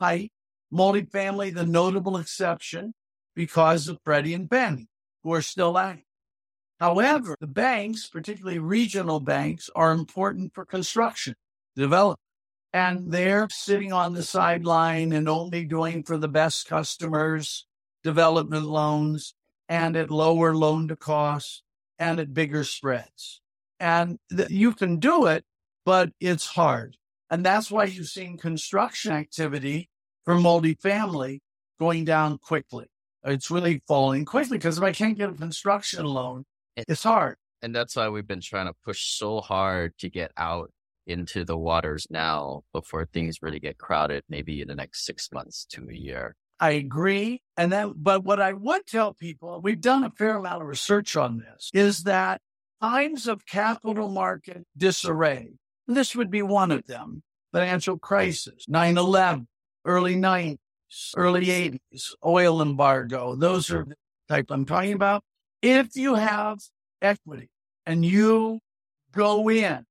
[0.02, 0.32] tight.
[0.74, 2.96] Multifamily, the notable exception
[3.36, 4.88] because of Freddie and Fannie,
[5.24, 6.06] who are still active.
[6.80, 11.36] However, the banks, particularly regional banks, are important for construction
[11.76, 12.25] development
[12.76, 17.66] and they're sitting on the sideline and only doing for the best customers
[18.04, 19.34] development loans
[19.70, 21.64] and at lower loan to cost
[22.00, 23.40] and at bigger spreads.
[23.80, 25.46] And th- you can do it,
[25.86, 26.98] but it's hard.
[27.32, 29.90] And that's why you've seen construction activity
[30.26, 31.40] for multifamily
[31.80, 32.88] going down quickly.
[33.24, 36.44] It's really falling quickly because if I can't get a construction loan,
[36.76, 37.38] it's hard.
[37.62, 40.72] And that's why we've been trying to push so hard to get out
[41.08, 45.66] into the waters now before things really get crowded, maybe in the next six months
[45.72, 46.36] to a year.
[46.60, 47.42] I agree.
[47.58, 51.16] And that, but what I would tell people, we've done a fair amount of research
[51.16, 52.42] on this, is that
[52.82, 55.54] times of capital market disarray,
[55.88, 59.48] this would be one of them, financial crisis, 9 11,
[59.86, 60.58] early 90s,
[61.16, 63.36] early 80s, oil embargo.
[63.36, 63.96] Those are the
[64.30, 65.24] type I'm talking about.
[65.62, 66.60] If you have
[67.02, 67.50] equity
[67.86, 68.60] and you
[69.12, 69.86] go in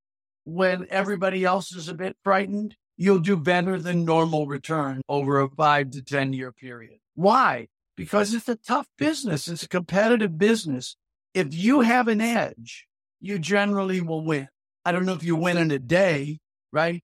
[0.44, 5.48] when everybody else is a bit frightened, you'll do better than normal return over a
[5.48, 6.98] five to 10 year period.
[7.14, 7.68] Why?
[7.96, 9.48] Because it's a tough business.
[9.48, 10.96] It's a competitive business.
[11.32, 12.86] If you have an edge,
[13.20, 14.48] you generally will win.
[14.84, 16.38] I don't know if you win in a day,
[16.72, 17.02] right?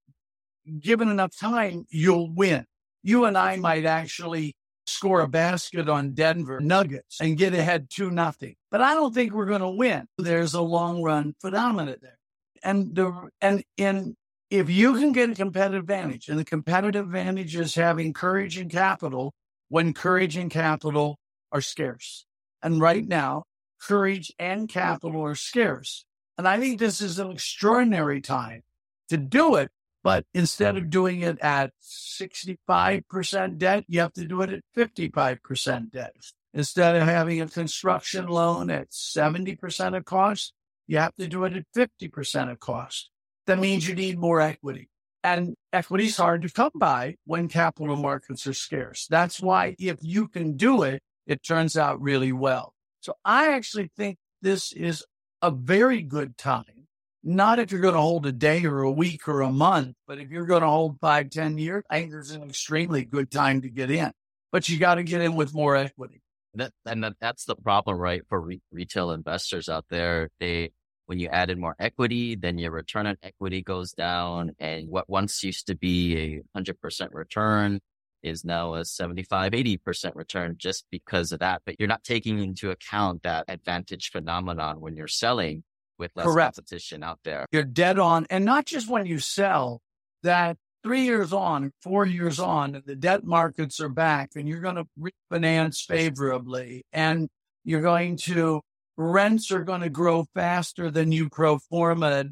[0.79, 2.67] Given enough time, you'll win.
[3.03, 4.55] You and I might actually
[4.87, 8.57] score a basket on Denver Nuggets and get ahead two nothing.
[8.71, 10.07] But I don't think we're going to win.
[10.19, 12.20] There's a long run phenomenon there.
[12.63, 14.17] And the and in
[14.51, 18.71] if you can get a competitive advantage, and the competitive advantage is having courage and
[18.71, 19.33] capital
[19.69, 21.19] when courage and capital
[21.53, 22.27] are scarce.
[22.63, 23.45] And right now,
[23.81, 26.05] courage and capital are scarce.
[26.37, 28.63] And I think this is an extraordinary time
[29.09, 29.71] to do it.
[30.03, 35.93] But instead of doing it at 65% debt, you have to do it at 55%
[35.93, 36.17] debt.
[36.55, 40.55] Instead of having a construction loan at 70% of cost,
[40.91, 43.11] you have to do it at 50% of cost
[43.47, 44.89] that means you need more equity.
[45.23, 49.07] And equity is hard to come by when capital markets are scarce.
[49.09, 52.75] That's why if you can do it, it turns out really well.
[53.01, 55.05] So I actually think this is
[55.43, 56.87] a very good time.
[57.23, 60.19] Not if you're going to hold a day or a week or a month, but
[60.19, 63.61] if you're going to hold five, ten years, I think there's an extremely good time
[63.61, 64.11] to get in.
[64.53, 66.23] But you got to get in with more equity.
[66.55, 68.23] That, and that, that's the problem, right?
[68.29, 70.71] For re- retail investors out there, they
[71.11, 74.51] when you add in more equity, then your return on equity goes down.
[74.51, 74.65] Mm-hmm.
[74.65, 77.81] And what once used to be a 100% return
[78.23, 81.63] is now a 75, 80% return just because of that.
[81.67, 85.65] But you're not taking into account that advantage phenomenon when you're selling
[85.99, 86.55] with less Correct.
[86.55, 87.45] competition out there.
[87.51, 88.29] You're dead on.
[88.31, 89.83] And not just when you sell,
[90.23, 94.61] that three years on, four years on, and the debt markets are back and you're
[94.61, 94.87] going to
[95.33, 97.29] refinance favorably and
[97.65, 98.63] you're going to
[99.01, 102.27] rents are going to grow faster than you pro forma,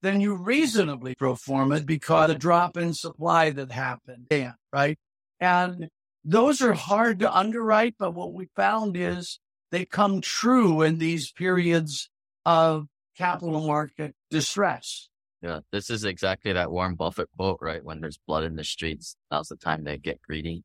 [0.00, 4.26] than you reasonably pro forma because a drop in supply that happened.
[4.30, 4.96] Yeah, right.
[5.40, 5.88] And
[6.24, 11.32] those are hard to underwrite, but what we found is they come true in these
[11.32, 12.08] periods
[12.46, 15.08] of capital market distress.
[15.42, 17.84] Yeah, this is exactly that Warren Buffett quote, right?
[17.84, 20.64] When there's blood in the streets, now's the time they get greedy.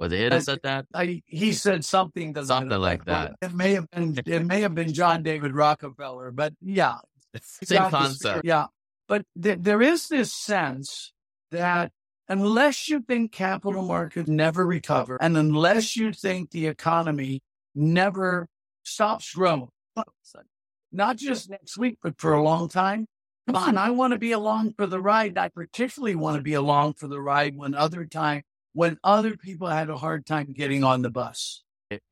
[0.00, 0.86] Was it who said that?
[0.92, 3.36] I, he said something something like that.
[3.40, 6.96] It may have been it may have been John David Rockefeller, but yeah,
[7.40, 8.44] same concept.
[8.44, 8.66] Yeah,
[9.08, 11.12] but th- there is this sense
[11.52, 11.92] that
[12.28, 17.42] unless you think capital markets never recover, and unless you think the economy
[17.74, 18.48] never
[18.82, 19.68] stops growing,
[20.92, 23.06] not just next week, but for a long time.
[23.46, 25.36] Come on, I want to be along for the ride.
[25.36, 28.42] I particularly want to be along for the ride when other time
[28.74, 31.62] when other people had a hard time getting on the bus.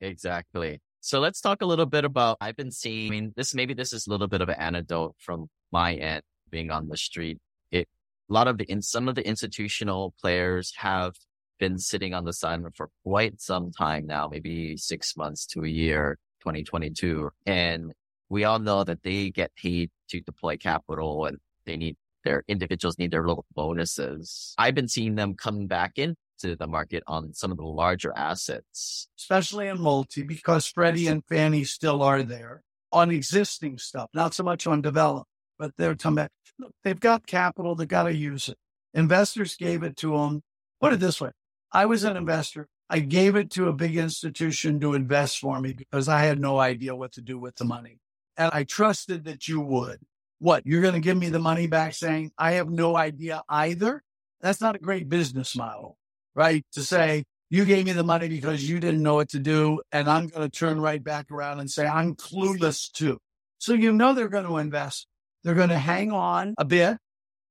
[0.00, 0.80] Exactly.
[1.00, 3.92] So let's talk a little bit about I've been seeing I mean this maybe this
[3.92, 7.38] is a little bit of an anecdote from my end being on the street.
[7.72, 7.88] It
[8.30, 11.14] a lot of the in some of the institutional players have
[11.58, 15.68] been sitting on the sideline for quite some time now, maybe six months to a
[15.68, 17.30] year, 2022.
[17.46, 17.92] And
[18.28, 22.98] we all know that they get paid to deploy capital and they need their individuals
[22.98, 24.54] need their little bonuses.
[24.56, 28.12] I've been seeing them coming back in to the market on some of the larger
[28.16, 29.08] assets.
[29.18, 34.42] Especially in multi, because Freddie and Fannie still are there on existing stuff, not so
[34.42, 35.26] much on development,
[35.58, 36.30] but they're coming back.
[36.58, 38.58] Look, they've got capital, they've got to use it.
[38.94, 40.42] Investors gave it to them.
[40.80, 41.30] Put it this way
[41.72, 42.68] I was an investor.
[42.90, 46.58] I gave it to a big institution to invest for me because I had no
[46.58, 47.98] idea what to do with the money.
[48.36, 50.00] And I trusted that you would.
[50.40, 54.02] What, you're going to give me the money back saying, I have no idea either?
[54.42, 55.96] That's not a great business model
[56.34, 56.64] right?
[56.72, 59.80] To say, you gave me the money because you didn't know what to do.
[59.92, 63.18] And I'm going to turn right back around and say, I'm clueless too.
[63.58, 65.06] So you know they're going to invest.
[65.44, 66.98] They're going to hang on a bit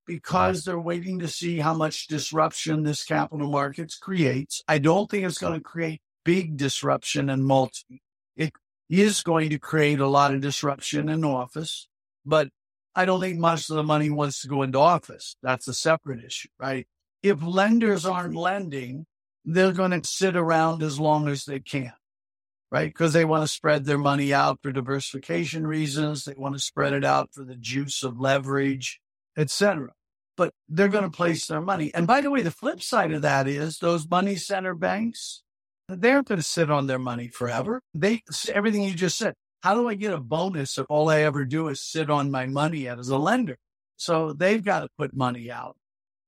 [0.07, 4.61] because they're waiting to see how much disruption this capital markets creates.
[4.67, 8.01] I don't think it's going to create big disruption in multi.
[8.35, 8.51] It
[8.89, 11.87] is going to create a lot of disruption in office,
[12.25, 12.49] but
[12.93, 15.37] I don't think much of the money wants to go into office.
[15.41, 16.87] That's a separate issue, right?
[17.23, 19.05] If lenders aren't lending,
[19.45, 21.93] they're going to sit around as long as they can,
[22.71, 22.89] right?
[22.89, 26.25] Because they want to spread their money out for diversification reasons.
[26.25, 28.99] They want to spread it out for the juice of leverage,
[29.37, 29.89] etc.
[30.37, 31.91] But they're going to place their money.
[31.93, 35.43] And by the way, the flip side of that is those money center banks,
[35.89, 37.81] They aren't going to sit on their money forever.
[37.93, 38.21] They,
[38.53, 41.67] everything you just said, how do I get a bonus if all I ever do
[41.67, 43.57] is sit on my money as a lender?
[43.97, 45.75] So they've got to put money out,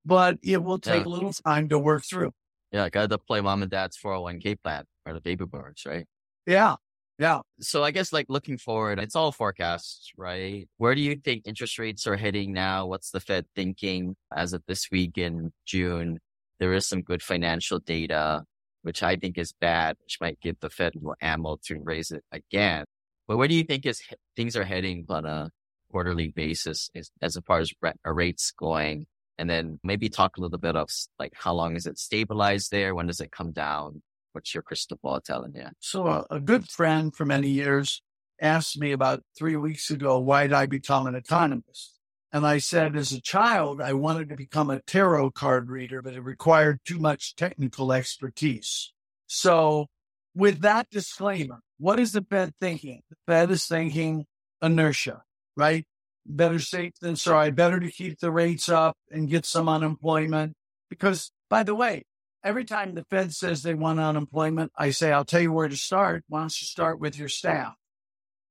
[0.06, 1.08] but it will take yeah.
[1.08, 2.32] a little time to work through.
[2.72, 6.06] Yeah, got to play mom and dad's 401k plan or the baby boomers, right?
[6.46, 6.76] Yeah.
[7.20, 7.42] Yeah.
[7.60, 10.68] So I guess like looking forward, it's all forecasts, right?
[10.78, 12.88] Where do you think interest rates are heading now?
[12.88, 16.20] What's the Fed thinking as of this week in June?
[16.60, 18.44] There is some good financial data,
[18.82, 22.24] which I think is bad, which might give the Fed more ammo to raise it
[22.32, 22.86] again.
[23.28, 24.02] But where do you think is
[24.36, 25.52] things are heading on a
[25.92, 29.06] quarterly basis as, as far as uh, rates going?
[29.38, 32.94] And then maybe talk a little bit of like how long is it stabilized there?
[32.94, 34.02] When does it come down?
[34.34, 35.68] What's your crystal ball telling you?
[35.80, 38.02] So uh, a good friend for many years
[38.42, 42.00] asked me about three weeks ago, why did I become an economist?
[42.32, 46.16] And I said, as a child, I wanted to become a tarot card reader, but
[46.16, 48.92] it required too much technical expertise.
[49.28, 49.88] So
[50.34, 53.02] with that disclaimer, what is the Fed thinking?
[53.12, 54.26] The Fed is thinking
[54.64, 55.22] inertia,
[55.56, 55.86] right?
[56.26, 57.52] Better safe than sorry.
[57.52, 60.54] Better to keep the rates up and get some unemployment.
[60.90, 62.04] Because by the way,
[62.44, 65.78] every time the Fed says they want unemployment, I say, I'll tell you where to
[65.78, 66.24] start.
[66.28, 67.74] Why don't you start with your staff?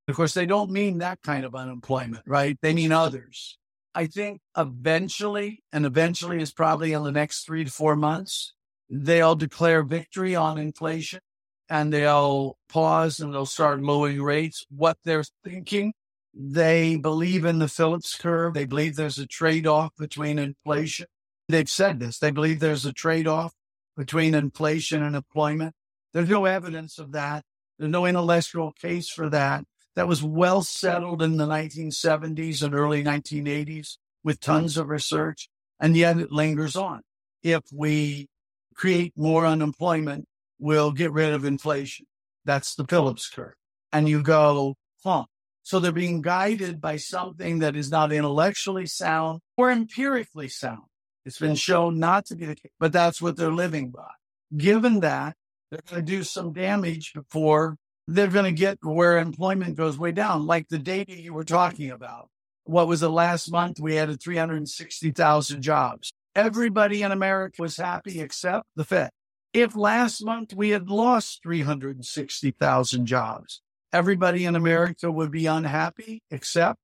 [0.08, 2.58] Of course, they don't mean that kind of unemployment, right?
[2.60, 3.58] They mean others.
[3.94, 8.54] I think eventually, and eventually is probably in the next three to four months,
[8.90, 11.20] they'll declare victory on inflation
[11.68, 14.66] and they'll pause and they'll start lowering rates.
[14.70, 15.92] What they're thinking,
[16.34, 18.54] they believe in the Phillips curve.
[18.54, 21.06] They believe there's a trade off between inflation.
[21.48, 22.18] They've said this.
[22.18, 23.52] They believe there's a trade off
[23.96, 25.74] between inflation and employment.
[26.12, 27.44] There's no evidence of that.
[27.78, 29.64] There's no intellectual case for that.
[29.94, 35.48] That was well settled in the 1970s and early 1980s with tons of research.
[35.78, 37.02] And yet it lingers on.
[37.42, 38.28] If we
[38.74, 40.26] create more unemployment,
[40.58, 42.06] we'll get rid of inflation.
[42.44, 43.54] That's the Phillips curve.
[43.92, 45.24] And you go, huh.
[45.62, 50.82] So they're being guided by something that is not intellectually sound or empirically sound.
[51.24, 54.10] It's been shown not to be the case, but that's what they're living by.
[54.56, 55.36] Given that,
[55.70, 57.76] they're going to do some damage before
[58.08, 61.90] they're going to get where employment goes way down, like the data you were talking
[61.90, 62.28] about.
[62.64, 63.80] What was the last month?
[63.80, 66.12] We added 360,000 jobs.
[66.34, 69.10] Everybody in America was happy except the Fed.
[69.52, 73.60] If last month we had lost 360,000 jobs,
[73.92, 76.78] everybody in America would be unhappy except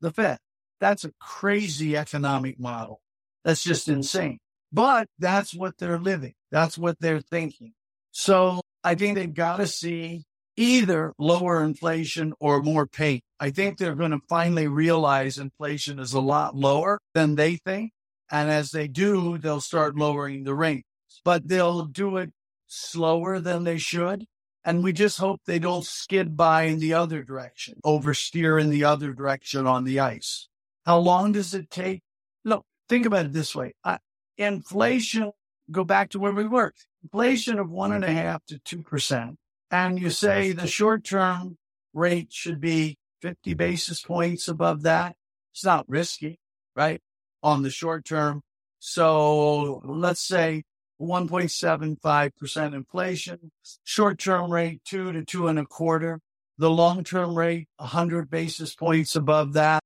[0.00, 0.38] the Fed.
[0.80, 3.00] That's a crazy economic model.
[3.44, 4.38] That's just insane.
[4.72, 6.34] But that's what they're living.
[6.50, 7.72] That's what they're thinking.
[8.10, 10.24] So I think they've got to see
[10.56, 13.20] either lower inflation or more pain.
[13.40, 17.92] I think they're going to finally realize inflation is a lot lower than they think.
[18.30, 20.86] And as they do, they'll start lowering the rates,
[21.24, 22.30] but they'll do it
[22.66, 24.26] slower than they should.
[24.64, 28.84] And we just hope they don't skid by in the other direction, oversteer in the
[28.84, 30.48] other direction on the ice.
[30.86, 32.02] How long does it take?
[32.44, 33.74] Look, think about it this way.
[33.82, 33.98] Uh,
[34.38, 35.32] inflation,
[35.70, 36.72] go back to where we were.
[37.02, 39.36] Inflation of one and a half to two percent.
[39.70, 41.56] And you say the short term
[41.94, 45.16] rate should be 50 basis points above that.
[45.52, 46.38] It's not risky,
[46.76, 47.00] right?
[47.42, 48.42] On the short term.
[48.78, 50.64] So let's say
[51.02, 53.50] 1.75% inflation,
[53.84, 56.20] short term rate two to two and a quarter.
[56.58, 59.82] The long term rate, 100 basis points above that,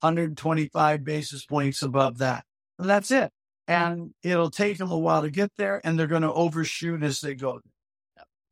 [0.00, 2.44] 125 basis points above that.
[2.78, 3.30] And that's it.
[3.68, 7.20] And it'll take them a while to get there and they're going to overshoot as
[7.20, 7.60] they go.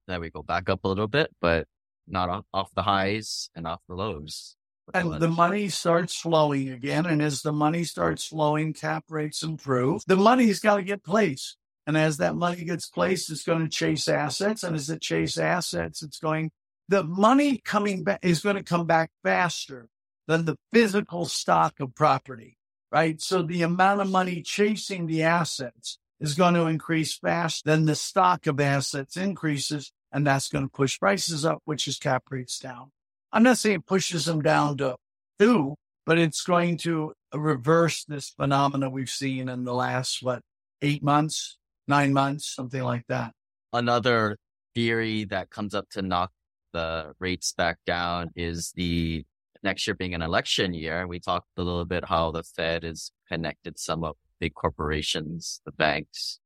[0.07, 1.67] There we go back up a little bit, but
[2.07, 4.57] not off, off the highs and off the lows.
[4.93, 7.07] And the money starts flowing again.
[7.07, 10.03] And as the money starts flowing, cap rates improve.
[10.07, 11.57] The money's got to get placed.
[11.87, 14.63] And as that money gets placed, it's going to chase assets.
[14.63, 16.51] And as it chase assets, it's going,
[16.89, 19.89] the money coming back is going to come back faster
[20.27, 22.57] than the physical stock of property,
[22.91, 23.21] right?
[23.21, 27.95] So the amount of money chasing the assets is going to increase fast, then the
[27.95, 32.59] stock of assets increases, and that's going to push prices up, which is cap rates
[32.59, 32.93] down.
[33.33, 34.97] I'm not saying it pushes them down to
[35.39, 35.75] two,
[36.07, 40.41] but it's going to reverse this phenomena we've seen in the last, what,
[40.81, 43.33] eight months, nine months, something like that.
[43.73, 44.37] Another
[44.75, 46.31] theory that comes up to knock
[46.73, 49.25] the rates back down is the
[49.63, 51.07] next year being an election year.
[51.07, 55.73] We talked a little bit how the Fed is connected some of big corporations, the
[55.73, 56.41] banks.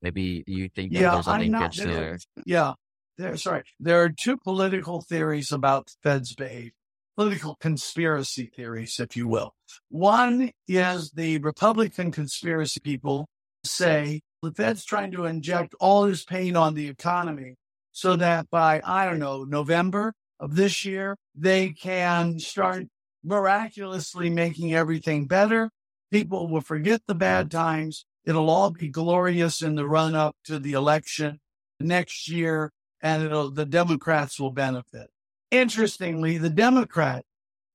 [0.00, 2.18] Maybe you think yeah, there's a linkage there, there.
[2.44, 2.72] Yeah.
[3.18, 3.62] There, sorry.
[3.78, 6.72] There are two political theories about Fed's behavior,
[7.16, 9.54] political conspiracy theories, if you will.
[9.90, 13.28] One is the Republican conspiracy people
[13.64, 17.54] say the Fed's trying to inject all this pain on the economy
[17.92, 22.86] so that by, I don't know, November of this year, they can start
[23.22, 25.70] miraculously making everything better.
[26.10, 28.04] People will forget the bad times.
[28.24, 31.38] It'll all be glorious in the run up to the election
[31.78, 35.10] next year, and the Democrats will benefit.
[35.50, 37.24] Interestingly, the Democrat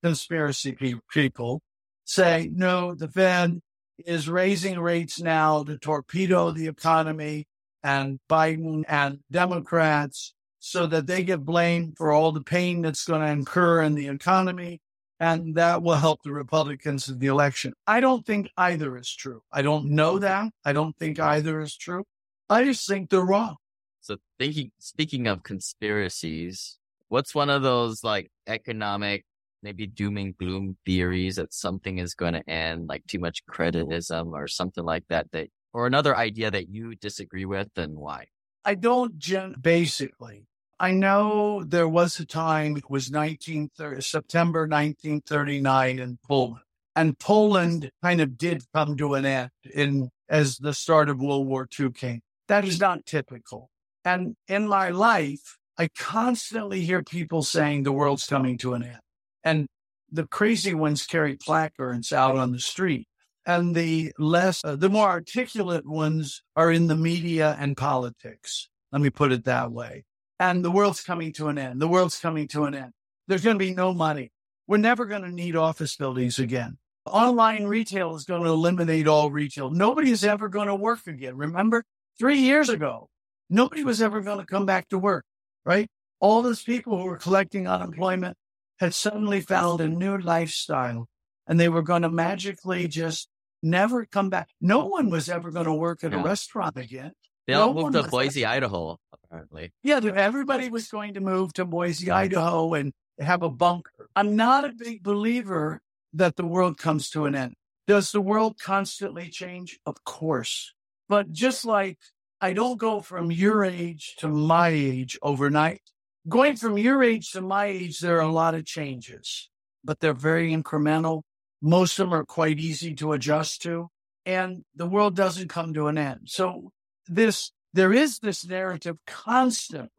[0.04, 0.76] conspiracy
[1.12, 1.62] people
[2.04, 3.62] say, no, the Fed
[4.06, 7.48] is raising rates now to torpedo the economy
[7.84, 13.22] and Biden and Democrats so that they get blamed for all the pain that's going
[13.22, 14.82] to incur in the economy.
[15.20, 17.74] And that will help the Republicans in the election.
[17.88, 19.42] I don't think either is true.
[19.52, 20.52] I don't know that.
[20.64, 22.04] I don't think either is true.
[22.50, 23.56] I just think they're wrong.
[24.02, 26.78] So thinking, speaking of conspiracies,
[27.08, 29.26] what's one of those like economic
[29.64, 34.32] maybe doom and gloom theories that something is going to end, like too much creditism
[34.34, 38.28] or something like that, that, or another idea that you disagree with and why?
[38.66, 40.48] I don't gen- basically.
[40.80, 46.62] I know there was a time, it was 1930, September 1939 in Poland.
[46.96, 51.48] And Poland kind of did come to an end in as the start of World
[51.48, 52.22] War II came.
[52.48, 53.70] That is not typical.
[54.04, 59.00] And in my life, I constantly hear people saying the world's coming to an end.
[59.48, 59.70] And
[60.12, 63.08] the crazy ones carry placards out on the street.
[63.46, 68.68] And the less, uh, the more articulate ones are in the media and politics.
[68.92, 70.04] Let me put it that way.
[70.38, 71.82] And the world's coming to an end.
[71.82, 72.92] The world's coming to an end.
[73.30, 74.34] There's going to be no money.
[74.68, 76.78] We're never going to need office buildings again.
[77.06, 79.70] Online retail is going to eliminate all retail.
[79.70, 81.38] Nobody is ever going to work again.
[81.38, 81.86] Remember
[82.20, 83.08] three years ago,
[83.50, 85.24] nobody was ever going to come back to work,
[85.66, 85.88] right?
[86.20, 88.36] All those people who were collecting unemployment
[88.80, 91.08] had suddenly found a new lifestyle
[91.48, 93.28] and they were going to magically just
[93.64, 94.50] never come back.
[94.62, 96.20] No one was ever going to work at yeah.
[96.20, 97.14] a restaurant again.
[97.48, 99.72] They all no moved to Boise, Idaho, apparently.
[99.82, 104.10] Yeah, everybody was going to move to Boise, Idaho and have a bunker.
[104.16, 105.82] I'm not a big believer
[106.14, 107.56] that the world comes to an end.
[107.88, 109.80] Does the world constantly change?
[109.86, 110.74] Of course.
[111.08, 111.98] But just like
[112.42, 115.82] I don't go from your age to my age overnight,
[116.28, 119.50] going from your age to my age, there are a lot of changes,
[119.84, 121.24] but they're very incremental.
[121.62, 123.88] Most of them are quite easy to adjust to,
[124.26, 126.22] and the world doesn't come to an end.
[126.26, 126.72] So
[127.08, 129.90] this, there is this narrative constantly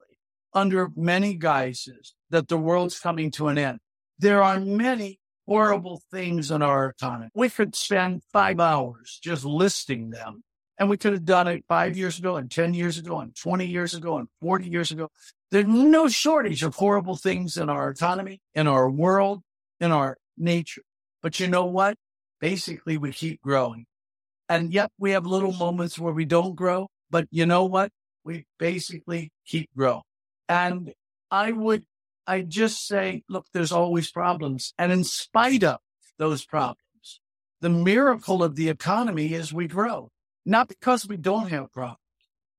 [0.52, 3.78] under many guises that the world's coming to an end.
[4.18, 7.30] There are many horrible things in our economy.
[7.34, 10.42] We could spend five hours just listing them.
[10.80, 13.66] And we could have done it five years ago and 10 years ago and 20
[13.66, 15.08] years ago and 40 years ago.
[15.50, 19.42] There's no shortage of horrible things in our economy, in our world,
[19.80, 20.82] in our nature.
[21.22, 21.96] But you know what?
[22.40, 23.86] Basically, we keep growing.
[24.48, 26.88] And yet we have little moments where we don't grow.
[27.10, 27.90] But you know what?
[28.24, 30.02] We basically keep growing.
[30.48, 30.92] And
[31.30, 31.84] I would,
[32.26, 34.74] I just say, look, there's always problems.
[34.78, 35.78] And in spite of
[36.18, 37.20] those problems,
[37.60, 40.10] the miracle of the economy is we grow,
[40.44, 41.98] not because we don't have problems.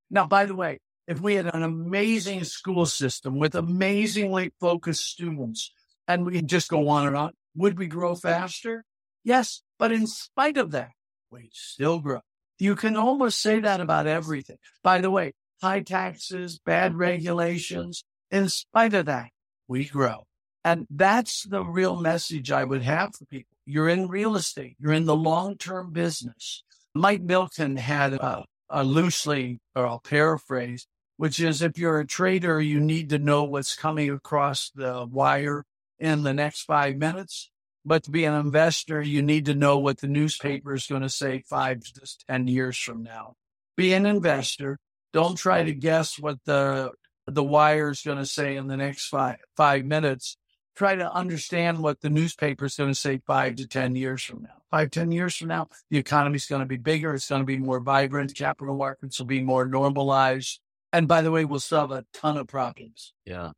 [0.10, 0.80] Now, by the way,
[1.10, 5.74] if we had an amazing school system with amazingly focused students
[6.08, 8.86] and we just go on and on, would we grow faster?
[9.24, 9.64] Yes.
[9.80, 10.92] But in spite of that,
[11.32, 12.20] we still grow.
[12.60, 14.58] You can almost say that about everything.
[14.84, 19.30] By the way, high taxes, bad regulations, in spite of that,
[19.68, 20.26] we grow.
[20.64, 23.58] And that's the real message I would have for people.
[23.66, 24.76] You're in real estate.
[24.80, 26.64] You're in the long-term business.
[26.94, 30.86] Mike Milton had a, a loosely, or I'll paraphrase,
[31.20, 35.66] which is if you're a trader, you need to know what's coming across the wire
[36.00, 37.52] in the next five minutes.
[37.84, 41.10] But to be an investor, you need to know what the newspaper is going to
[41.10, 43.34] say five to 10 years from now.
[43.76, 44.80] Be an investor.
[45.12, 46.92] Don't try to guess what the,
[47.28, 50.38] the wire is going to say in the next five, five minutes.
[50.78, 54.44] Try to understand what the newspaper is going to say five to 10 years from
[54.44, 54.62] now.
[54.72, 57.14] Five, 10 years from now, the economy is going to be bigger.
[57.14, 58.36] It's going to be more vibrant.
[58.36, 60.62] Capital markets will be more normalized
[60.92, 63.14] and by the way, we'll solve a ton of problems.
[63.26, 63.52] Yeah.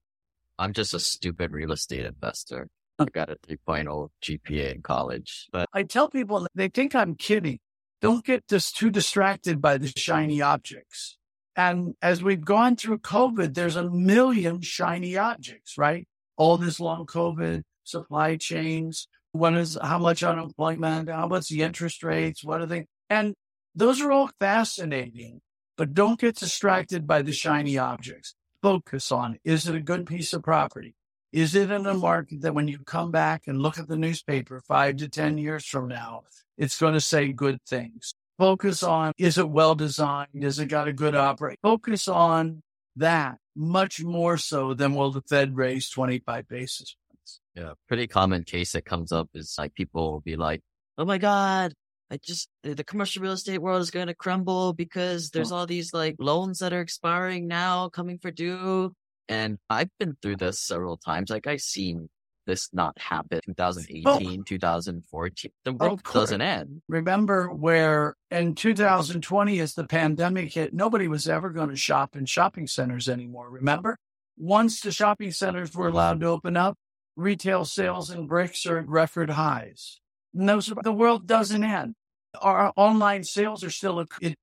[0.60, 2.68] I'm just a stupid real estate investor.
[3.00, 7.60] I got a 3.0 GPA in college, but I tell people they think I'm kidding.
[8.00, 11.18] Don't get just too distracted by the shiny objects.
[11.56, 16.08] And as we've gone through COVID, there's a million shiny objects, right?
[16.38, 22.04] All this long COVID, supply chains, what is, how much unemployment, how much the interest
[22.04, 22.86] rates, what are they?
[23.10, 23.34] And
[23.76, 25.42] those are all fascinating.
[25.82, 28.36] But don't get distracted by the shiny objects.
[28.62, 30.94] Focus on is it a good piece of property?
[31.32, 34.62] Is it in a market that when you come back and look at the newspaper
[34.68, 36.22] five to 10 years from now,
[36.56, 38.14] it's going to say good things?
[38.38, 40.28] Focus on is it well designed?
[40.36, 41.58] Is it got a good operate?
[41.64, 42.62] Focus on
[42.98, 47.40] that much more so than will the Fed raise 25 basis points.
[47.56, 47.74] Yeah.
[47.88, 50.62] Pretty common case that comes up is like people will be like,
[51.00, 51.74] Oh my God,
[52.12, 55.57] I just, the commercial real estate world is going to crumble because there's oh.
[55.57, 58.93] all these like loans that are expiring now coming for due.
[59.30, 61.30] And I've been through this several times.
[61.30, 62.09] Like I've seen
[62.45, 64.05] this not happen 2018,
[64.41, 64.43] oh.
[64.45, 65.51] 2014.
[65.64, 66.82] The world oh, doesn't end.
[66.89, 72.26] Remember where in 2020, as the pandemic hit, nobody was ever going to shop in
[72.26, 73.49] shopping centers anymore.
[73.49, 73.97] Remember?
[74.38, 76.76] Once the shopping centers were allowed to open up,
[77.16, 80.01] retail sales in bricks are at record highs.
[80.34, 81.95] Those, the world doesn't end.
[82.40, 84.38] Our online sales are still, it, it,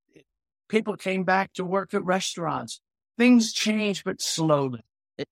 [0.69, 2.81] people came back to work at restaurants.
[3.17, 4.81] Things change, but slowly.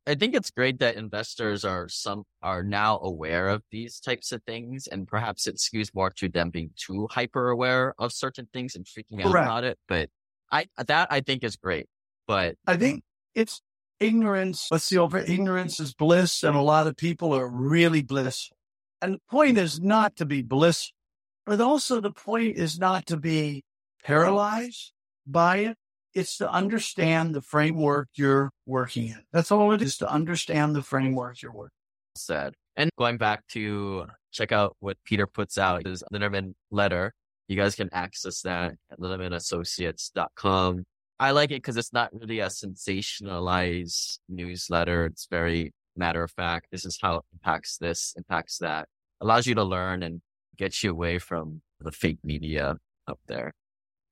[0.06, 4.42] I think it's great that investors are some are now aware of these types of
[4.42, 8.74] things, and perhaps it skews more to them being too hyper aware of certain things
[8.74, 9.46] and freaking out Correct.
[9.46, 9.78] about it.
[9.86, 10.08] But
[10.50, 11.86] I that I think is great.
[12.26, 13.04] But I think
[13.36, 13.62] it's
[14.00, 14.66] ignorance.
[14.72, 18.56] Let's see, over ignorance is bliss, and a lot of people are really blissful.
[19.00, 19.60] And the point mm.
[19.60, 20.95] is not to be blissful,
[21.46, 23.64] but also the point is not to be
[24.04, 24.92] paralyzed
[25.26, 25.76] by it
[26.16, 29.22] it's to understand the framework you're working in.
[29.34, 31.76] That's all it is to understand the framework you're working.
[32.16, 32.54] Said.
[32.74, 37.12] And going back to check out what Peter puts out is Linneman letter.
[37.48, 40.84] You guys can access that at linnemanassociates.com.
[41.20, 45.04] I like it because it's not really a sensationalized newsletter.
[45.04, 46.68] It's very matter of fact.
[46.72, 48.88] This is how it impacts this, impacts that.
[49.20, 50.22] Allows you to learn and
[50.56, 52.76] get you away from the fake media
[53.06, 53.52] up there.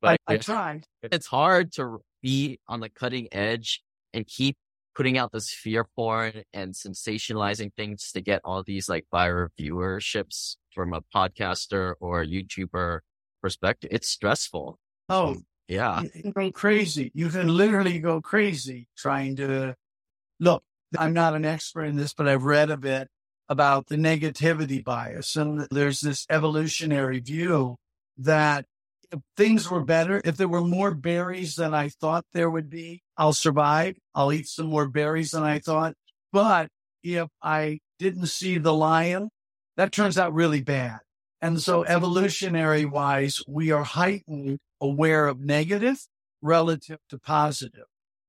[0.00, 0.84] But I, I tried.
[1.02, 3.82] It's hard to be on the cutting edge
[4.12, 4.56] and keep
[4.94, 10.56] putting out this fear porn and sensationalizing things to get all these like viral viewerships
[10.72, 13.00] from a podcaster or a YouTuber
[13.42, 13.90] perspective.
[13.92, 14.78] It's stressful.
[15.08, 16.02] Oh, um, yeah.
[16.14, 17.10] You go crazy.
[17.14, 19.74] You can literally go crazy trying to
[20.38, 20.62] look.
[20.96, 23.08] I'm not an expert in this, but I've read a bit
[23.48, 25.36] about the negativity bias.
[25.36, 27.76] And there's this evolutionary view
[28.18, 28.64] that
[29.12, 33.02] if things were better, if there were more berries than I thought there would be,
[33.16, 33.96] I'll survive.
[34.14, 35.94] I'll eat some more berries than I thought.
[36.32, 36.68] But
[37.02, 39.30] if I didn't see the lion,
[39.76, 41.00] that turns out really bad.
[41.40, 45.98] And so evolutionary wise, we are heightened aware of negative
[46.40, 47.84] relative to positive.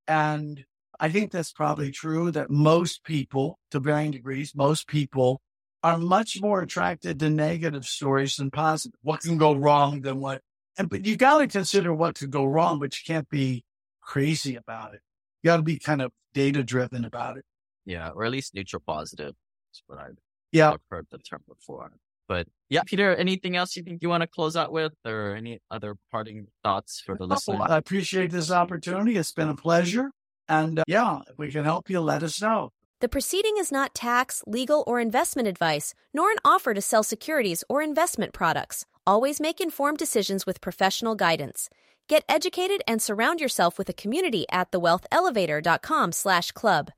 [0.07, 0.65] And
[0.99, 5.41] I think that's probably true that most people, to varying degrees, most people
[5.83, 8.97] are much more attracted to negative stories than positive.
[9.01, 10.41] What can go wrong than what
[10.77, 13.63] and, but you got to consider what could go wrong, but you can't be
[14.01, 15.01] crazy about it.
[15.41, 17.45] You got to be kind of data driven about it.
[17.85, 18.09] Yeah.
[18.09, 19.33] Or at least neutral positive.
[19.69, 20.17] That's what I've,
[20.51, 20.71] yeah.
[20.71, 21.91] I've heard the term before.
[22.27, 25.59] But yeah, Peter, anything else you think you want to close out with or any
[25.69, 27.61] other parting thoughts for the listeners?
[27.69, 29.15] I appreciate this opportunity.
[29.15, 30.09] It's been a pleasure.
[30.47, 32.69] And uh, yeah, if we can help you, let us know.
[33.01, 37.63] The proceeding is not tax, legal, or investment advice, nor an offer to sell securities
[37.69, 38.85] or investment products.
[39.05, 41.69] Always make informed decisions with professional guidance.
[42.07, 46.91] Get educated and surround yourself with a community at thewealthelevator.com slash club.